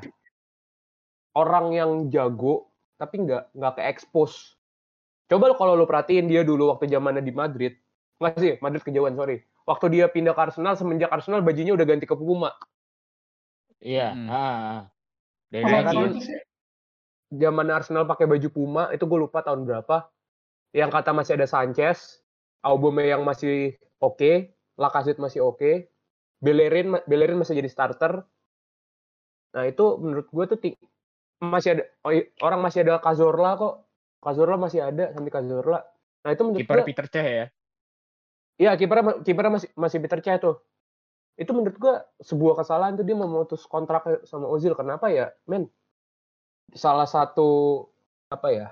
Orang 1.35 1.71
yang 1.75 2.11
jago 2.11 2.71
tapi 2.95 3.23
nggak 3.23 3.55
nggak 3.55 3.73
ke 3.75 3.81
expose. 3.91 4.55
Coba 5.27 5.51
lo 5.51 5.55
kalau 5.57 5.73
lo 5.73 5.89
perhatiin 5.89 6.29
dia 6.29 6.45
dulu 6.45 6.71
waktu 6.71 6.87
zamannya 6.87 7.23
di 7.23 7.33
Madrid. 7.33 7.73
Nggak 8.21 8.35
sih, 8.39 8.53
Madrid 8.63 8.83
kejauhan, 8.85 9.17
sorry. 9.17 9.43
Waktu 9.65 9.85
dia 9.97 10.05
pindah 10.07 10.37
ke 10.37 10.41
Arsenal, 10.51 10.77
semenjak 10.77 11.09
Arsenal 11.09 11.41
bajunya 11.41 11.73
udah 11.73 11.83
ganti 11.83 12.05
ke 12.05 12.15
Puma. 12.15 12.53
Iya. 13.81 14.13
Hmm. 14.13 14.29
ah, 14.29 14.55
ah. 14.55 14.81
Dari. 15.49 15.65
Santos 15.65 16.25
ya, 16.29 16.39
Zaman 17.35 17.67
Arsenal 17.73 18.05
pakai 18.05 18.29
baju 18.29 18.47
Puma, 18.53 18.83
itu 18.93 19.03
gue 19.03 19.19
lupa 19.19 19.41
tahun 19.41 19.65
berapa. 19.65 20.07
Yang 20.71 20.91
kata 20.93 21.11
masih 21.11 21.33
ada 21.41 21.47
Sanchez, 21.49 22.21
Aubameyang 22.61 23.25
masih 23.25 23.75
oke, 23.97 24.53
Lacazette 24.77 25.19
masih 25.19 25.41
oke, 25.41 25.89
Bellerin 26.43 26.99
Bellerin 27.07 27.39
masih 27.39 27.59
jadi 27.59 27.69
starter. 27.71 28.23
Nah 29.55 29.63
itu 29.67 29.85
menurut 29.99 30.27
gue 30.27 30.45
tuh 30.51 30.57
masih 31.39 31.79
ada 31.79 31.83
oh, 32.03 32.11
orang 32.43 32.59
masih 32.63 32.83
ada 32.83 32.99
Cazorla 32.99 33.55
kok. 33.55 33.75
Cazorla 34.19 34.57
masih 34.59 34.83
ada 34.83 35.11
sampai 35.15 35.31
Cazorla. 35.31 35.79
Nah 36.25 36.29
itu 36.33 36.41
menurut 36.43 36.61
Kiper 36.65 36.81
Peter 36.83 37.07
Cech 37.07 37.27
ya. 37.27 37.47
iya 38.55 38.71
kipernya 38.79 39.19
kipernya 39.19 39.51
masih 39.59 39.69
masih 39.75 39.97
Peter 40.03 40.19
Cech 40.19 40.37
tuh. 40.41 40.55
Itu 41.35 41.51
menurut 41.51 41.75
gue 41.75 41.95
sebuah 42.23 42.63
kesalahan 42.63 42.95
tuh 42.95 43.03
dia 43.03 43.15
memutus 43.15 43.67
kontrak 43.67 44.07
sama 44.23 44.47
Ozil. 44.47 44.71
Kenapa 44.75 45.11
ya, 45.11 45.31
men? 45.47 45.67
Salah 46.71 47.05
satu 47.05 47.83
apa 48.31 48.49
ya 48.51 48.67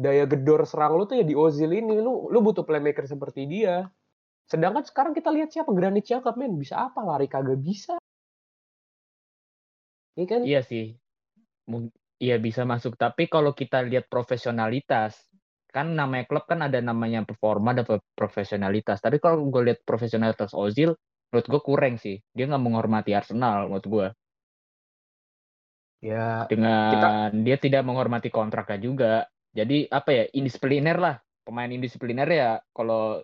daya 0.00 0.24
gedor 0.24 0.64
serang 0.64 0.96
lu 0.96 1.04
tuh 1.04 1.20
ya 1.20 1.24
di 1.26 1.34
Ozil 1.36 1.70
ini. 1.74 1.98
Lu 2.00 2.30
lu 2.30 2.38
butuh 2.40 2.64
playmaker 2.64 3.04
seperti 3.04 3.44
dia. 3.44 3.90
Sedangkan 4.50 4.82
sekarang 4.82 5.14
kita 5.14 5.30
lihat 5.30 5.54
siapa 5.54 5.70
Granit 5.70 6.10
Xhaka, 6.10 6.34
men. 6.34 6.58
Bisa 6.58 6.90
apa? 6.90 7.06
Lari 7.06 7.30
kagak 7.30 7.62
bisa. 7.62 7.94
Ini 10.18 10.26
kan 10.26 10.42
Iya 10.42 10.60
sih. 10.66 10.98
Iya 12.18 12.36
bisa 12.42 12.66
masuk. 12.66 12.98
Tapi 12.98 13.30
kalau 13.30 13.54
kita 13.54 13.86
lihat 13.86 14.10
profesionalitas, 14.10 15.14
kan 15.70 15.94
namanya 15.94 16.26
klub 16.26 16.44
kan 16.50 16.66
ada 16.66 16.82
namanya 16.82 17.22
performa 17.22 17.70
dan 17.78 17.86
pe- 17.86 18.02
profesionalitas. 18.18 18.98
Tapi 18.98 19.22
kalau 19.22 19.46
gue 19.48 19.70
lihat 19.70 19.86
profesionalitas 19.86 20.50
Ozil, 20.52 20.98
menurut 21.30 21.46
gue 21.46 21.60
kurang 21.62 21.94
sih. 21.96 22.18
Dia 22.34 22.50
nggak 22.50 22.60
menghormati 22.66 23.14
Arsenal 23.14 23.70
menurut 23.70 23.86
gue. 23.86 24.06
ya 26.02 26.50
Dengan 26.50 27.30
dia 27.46 27.54
tidak 27.54 27.86
menghormati 27.86 28.34
kontraknya 28.34 28.78
juga. 28.82 29.14
Jadi 29.54 29.86
apa 29.86 30.10
ya 30.10 30.24
indisipliner 30.34 30.98
lah. 30.98 31.16
Pemain 31.46 31.70
indisipliner 31.70 32.28
ya 32.28 32.50
kalau 32.74 33.22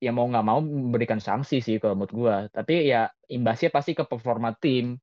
ya 0.00 0.10
mau 0.16 0.24
nggak 0.24 0.46
mau 0.48 0.58
memberikan 0.64 1.20
sanksi 1.20 1.60
sih 1.60 1.76
kalau 1.76 1.94
menurut 1.94 2.14
gue. 2.16 2.36
Tapi 2.56 2.88
ya 2.88 3.12
imbasnya 3.28 3.68
pasti 3.68 3.92
ke 3.92 4.02
performa 4.08 4.56
tim. 4.56 4.96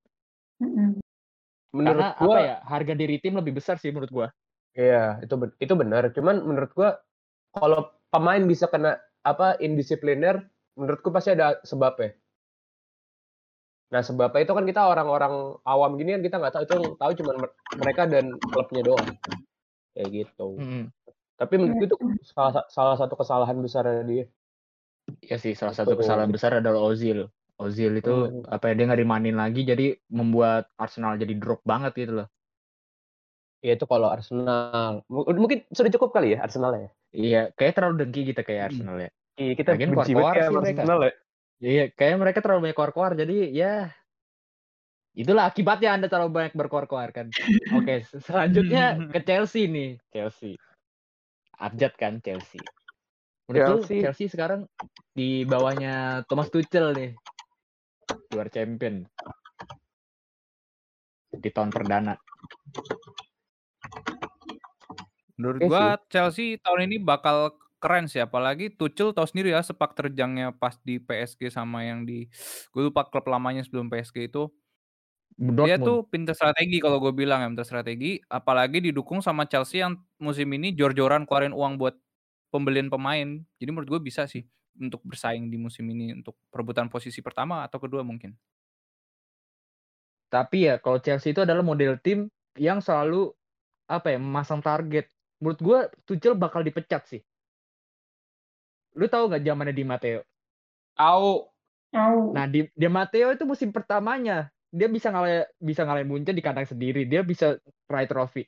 Mm-mm. 0.57 0.97
menurut 1.69 2.01
Karena 2.01 2.17
gua 2.17 2.33
apa 2.33 2.39
ya 2.41 2.55
harga 2.65 2.93
diri 2.97 3.21
tim 3.21 3.38
lebih 3.38 3.62
besar 3.62 3.77
sih 3.77 3.93
menurut 3.93 4.10
gue. 4.10 4.27
Iya, 4.73 5.21
itu 5.21 5.38
itu 5.62 5.73
benar. 5.77 6.10
Cuman 6.10 6.41
menurut 6.41 6.73
gua 6.73 6.97
kalau 7.53 7.93
pemain 8.10 8.41
bisa 8.41 8.65
kena 8.65 8.97
apa 9.21 9.62
indisipliner, 9.62 10.49
menurutku 10.73 11.13
pasti 11.13 11.38
ada 11.38 11.62
sebabnya. 11.62 12.17
Nah, 13.88 14.01
sebabnya 14.03 14.43
itu 14.43 14.51
kan 14.51 14.65
kita 14.65 14.81
orang-orang 14.83 15.62
awam 15.63 15.95
gini 15.95 16.17
kan 16.17 16.23
kita 16.25 16.36
nggak 16.41 16.53
tahu 16.57 16.63
itu 16.65 16.77
tahu 16.97 17.12
cuma 17.23 17.31
mereka 17.77 18.03
dan 18.10 18.36
klubnya 18.39 18.81
doang. 18.83 19.10
Kayak 19.93 20.10
gitu. 20.12 20.47
Mm. 20.57 20.86
Tapi 21.38 21.53
menurutku 21.62 21.86
itu 21.86 21.97
salah, 22.33 22.51
sa- 22.62 22.69
salah 22.73 22.95
satu 22.97 23.13
kesalahan 23.13 23.57
besar 23.62 23.86
dia. 24.03 24.25
Ya 25.23 25.39
sih, 25.39 25.55
salah 25.55 25.75
satu 25.75 25.95
kesalahan 25.95 26.31
besar 26.31 26.59
adalah 26.59 26.83
Ozil. 26.83 27.31
Ozil 27.57 27.97
itu 27.97 28.13
Hmm. 28.13 28.45
apa 28.47 28.69
ya 28.69 28.73
dia 28.77 28.85
nggak 28.91 29.01
dimainin 29.01 29.37
lagi, 29.39 29.65
jadi 29.65 29.97
membuat 30.13 30.69
Arsenal 30.77 31.17
jadi 31.17 31.33
drop 31.39 31.63
banget 31.65 31.95
gitu 31.97 32.23
loh. 32.23 32.27
Ya 33.65 33.73
itu 33.73 33.89
kalau 33.89 34.13
Arsenal. 34.13 35.01
Mungkin 35.09 35.65
sudah 35.73 35.89
cukup 35.89 36.13
kali 36.13 36.37
ya 36.37 36.45
Arsenal 36.45 36.77
ya. 36.77 36.89
Iya, 37.15 37.41
kayak 37.57 37.73
terlalu 37.73 38.05
dengki 38.05 38.29
kita 38.29 38.45
kayak 38.45 38.61
Hmm. 38.61 38.69
Arsenal 38.69 38.97
ya. 39.01 39.09
Iya, 39.37 39.53
kita 39.57 39.69
Lagian 39.73 39.89
benci 39.95 40.13
banget 40.13 40.35
ya. 40.37 40.45
Arsenal 40.53 40.99
ya. 41.01 41.13
Iya, 41.57 41.83
kayak 41.89 42.15
mereka 42.21 42.39
terlalu 42.45 42.69
banyak 42.69 42.77
keluar-keluar, 42.77 43.11
jadi 43.17 43.37
ya 43.49 43.73
itulah 45.17 45.49
akibatnya 45.49 45.97
Anda 45.97 46.05
terlalu 46.05 46.29
banyak 46.29 46.53
berkoar-koar 46.53 47.09
kan. 47.09 47.33
Oke, 47.73 48.05
selanjutnya 48.05 48.93
ke 49.17 49.19
Chelsea 49.25 49.65
nih, 49.65 49.97
Chelsea. 50.13 50.61
Abjad 51.57 51.97
kan 51.97 52.21
Chelsea. 52.21 52.61
Menurut 53.47 53.63
lu 53.63 53.77
Chelsea. 53.88 54.03
Chelsea 54.03 54.27
sekarang 54.27 54.67
di 55.15 55.47
bawahnya 55.47 56.27
Thomas 56.27 56.51
Tuchel 56.51 56.91
nih. 56.91 57.12
Juara 58.27 58.51
champion. 58.51 59.07
Di 61.31 61.49
tahun 61.51 61.71
perdana. 61.71 62.19
Menurut 65.39 65.60
gua 65.63 65.95
Chelsea 66.12 66.60
tahun 66.60 66.91
ini 66.91 66.99
bakal 66.99 67.55
keren 67.77 68.10
sih 68.10 68.19
apalagi 68.19 68.73
Tuchel 68.73 69.13
tahu 69.13 69.29
sendiri 69.29 69.53
ya 69.53 69.62
sepak 69.62 69.93
terjangnya 69.93 70.49
pas 70.51 70.75
di 70.81 70.97
PSG 70.97 71.53
sama 71.53 71.86
yang 71.86 72.10
di 72.10 72.25
gue 72.73 72.81
lupa 72.89 73.05
klub 73.05 73.29
lamanya 73.29 73.62
sebelum 73.62 73.86
PSG 73.86 74.33
itu 74.33 74.49
dia 75.38 75.77
Dortmund. 75.77 75.86
tuh 75.86 75.97
pinter 76.10 76.33
strategi 76.33 76.81
kalau 76.81 76.97
gue 76.97 77.13
bilang 77.13 77.45
ya 77.45 77.47
pinter 77.53 77.69
strategi 77.69 78.17
apalagi 78.25 78.81
didukung 78.81 79.21
sama 79.21 79.45
Chelsea 79.45 79.86
yang 79.86 79.93
musim 80.17 80.49
ini 80.57 80.73
jor-joran 80.73 81.29
keluarin 81.29 81.53
uang 81.53 81.77
buat 81.77 81.93
pembelian 82.49 82.88
pemain 82.91 83.43
jadi 83.60 83.69
menurut 83.69 83.89
gue 83.97 84.01
bisa 84.07 84.25
sih 84.29 84.45
untuk 84.77 85.01
bersaing 85.03 85.49
di 85.49 85.57
musim 85.57 85.88
ini 85.89 86.13
untuk 86.13 86.38
perebutan 86.53 86.88
posisi 86.88 87.19
pertama 87.25 87.65
atau 87.65 87.81
kedua 87.81 88.05
mungkin 88.05 88.38
Tapi 90.27 90.67
ya 90.67 90.75
kalau 90.83 90.99
Chelsea 90.99 91.31
itu 91.31 91.39
adalah 91.43 91.63
model 91.63 91.95
tim 92.03 92.27
yang 92.60 92.83
selalu 92.83 93.31
apa 93.88 94.15
ya 94.15 94.19
memasang 94.19 94.60
target. 94.60 95.07
Menurut 95.39 95.60
gua 95.63 95.79
Tuchel 96.03 96.36
bakal 96.36 96.67
dipecat 96.67 97.07
sih. 97.07 97.21
Lu 98.99 99.07
tahu 99.07 99.31
nggak 99.31 99.43
zamannya 99.45 99.75
di 99.75 99.86
Matteo? 99.88 100.21
Tahu. 100.99 101.47
Tahu. 101.95 102.19
Nah 102.36 102.45
di 102.49 102.67
di 102.67 102.88
Matteo 102.91 103.31
itu 103.31 103.47
musim 103.47 103.71
pertamanya 103.71 104.51
dia 104.67 104.91
bisa 104.91 105.07
ngalahin 105.15 105.47
bisa 105.63 105.88
ngalahin 105.88 106.10
Munchen 106.12 106.36
di 106.36 106.43
kandang 106.43 106.67
sendiri. 106.67 107.07
Dia 107.07 107.23
bisa 107.23 107.55
raih 107.88 108.10
trofi. 108.10 108.43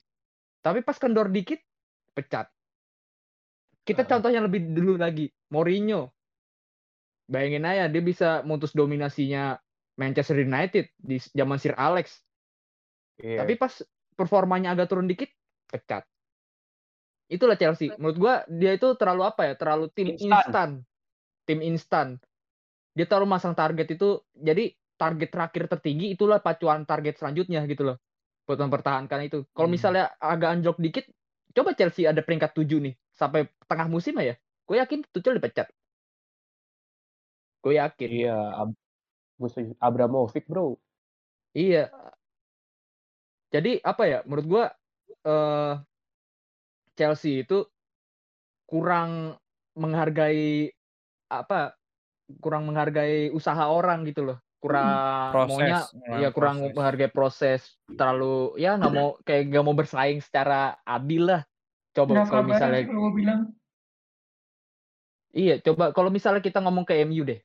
Tapi 0.60 0.84
pas 0.84 1.00
kendor 1.00 1.32
dikit 1.32 1.64
pecat. 2.12 2.52
Kita 3.90 4.06
Ah. 4.06 4.10
contohnya 4.14 4.42
lebih 4.46 4.70
dulu 4.70 5.02
lagi 5.02 5.34
Mourinho. 5.50 6.14
Bayangin 7.26 7.66
aja 7.66 7.86
dia 7.90 8.02
bisa 8.02 8.42
mutus 8.46 8.74
dominasinya 8.74 9.58
Manchester 9.98 10.46
United 10.46 10.94
di 10.98 11.18
zaman 11.34 11.58
Sir 11.58 11.74
Alex. 11.74 12.22
Iya. 13.18 13.44
Tapi 13.44 13.54
pas 13.58 13.74
performanya 14.14 14.74
agak 14.78 14.94
turun 14.94 15.10
dikit, 15.10 15.30
pecat. 15.70 16.06
Itulah 17.30 17.58
Chelsea. 17.58 17.94
Menurut 17.98 18.18
gua 18.18 18.34
dia 18.50 18.74
itu 18.74 18.94
terlalu 18.98 19.22
apa 19.26 19.46
ya? 19.46 19.54
Terlalu 19.54 19.86
tim 19.94 20.08
Instan. 20.18 20.30
instan. 20.30 20.70
Tim 21.46 21.60
instan. 21.62 22.08
Dia 22.98 23.06
terlalu 23.06 23.28
masang 23.30 23.54
target 23.54 23.86
itu. 23.94 24.22
Jadi 24.34 24.74
target 24.98 25.30
terakhir 25.30 25.64
tertinggi 25.70 26.14
itulah 26.18 26.42
pacuan 26.42 26.86
target 26.90 27.22
selanjutnya 27.22 27.62
gitu 27.70 27.86
loh. 27.86 27.98
Buat 28.50 28.66
mempertahankan 28.66 29.20
itu. 29.30 29.46
Kalau 29.54 29.70
Hmm. 29.70 29.76
misalnya 29.78 30.10
agak 30.18 30.50
anjlok 30.58 30.78
dikit, 30.82 31.06
coba 31.54 31.78
Chelsea 31.78 32.10
ada 32.10 32.26
peringkat 32.26 32.58
7 32.58 32.82
nih 32.82 32.98
sampai 33.20 33.52
tengah 33.68 33.92
musim 33.92 34.16
ya. 34.24 34.40
Gue 34.64 34.80
yakin 34.80 35.04
Tuchel 35.12 35.36
dipecat. 35.36 35.68
Gue 37.60 37.76
yakin. 37.76 38.08
Iya, 38.08 38.40
Ab-. 38.56 38.80
Abramovich, 39.80 40.48
Bro. 40.48 40.80
Iya. 41.56 41.88
Jadi 43.50 43.82
apa 43.82 44.04
ya? 44.06 44.20
Menurut 44.28 44.46
gua 44.46 44.66
eh 45.26 45.74
Chelsea 47.00 47.48
itu 47.48 47.66
kurang 48.68 49.40
menghargai 49.80 50.70
apa? 51.32 51.74
Kurang 52.44 52.70
menghargai 52.70 53.34
usaha 53.34 53.66
orang 53.72 54.06
gitu 54.06 54.28
loh. 54.28 54.38
Kurang 54.60 54.86
Proses, 55.32 55.56
maunya 55.56 55.80
kurang 55.88 56.20
ya 56.20 56.30
kurang 56.36 56.58
proses. 56.60 56.76
menghargai 56.76 57.10
proses. 57.10 57.62
Terlalu 57.90 58.60
ya 58.60 58.76
nggak 58.76 58.94
mau 58.94 59.16
kayak 59.24 59.44
nggak 59.50 59.66
mau 59.66 59.74
bersaing 59.74 60.20
secara 60.20 60.78
adil 60.84 61.32
lah. 61.32 61.42
Coba 62.00 62.12
Nggak 62.16 62.28
kalau 62.32 62.44
misalnya 62.48 62.82
kalau 62.88 63.12
bilang. 63.12 63.40
iya 65.36 65.60
coba 65.60 65.92
kalau 65.92 66.10
misalnya 66.10 66.40
kita 66.40 66.64
ngomong 66.64 66.88
ke 66.88 67.04
MU 67.04 67.28
deh. 67.28 67.40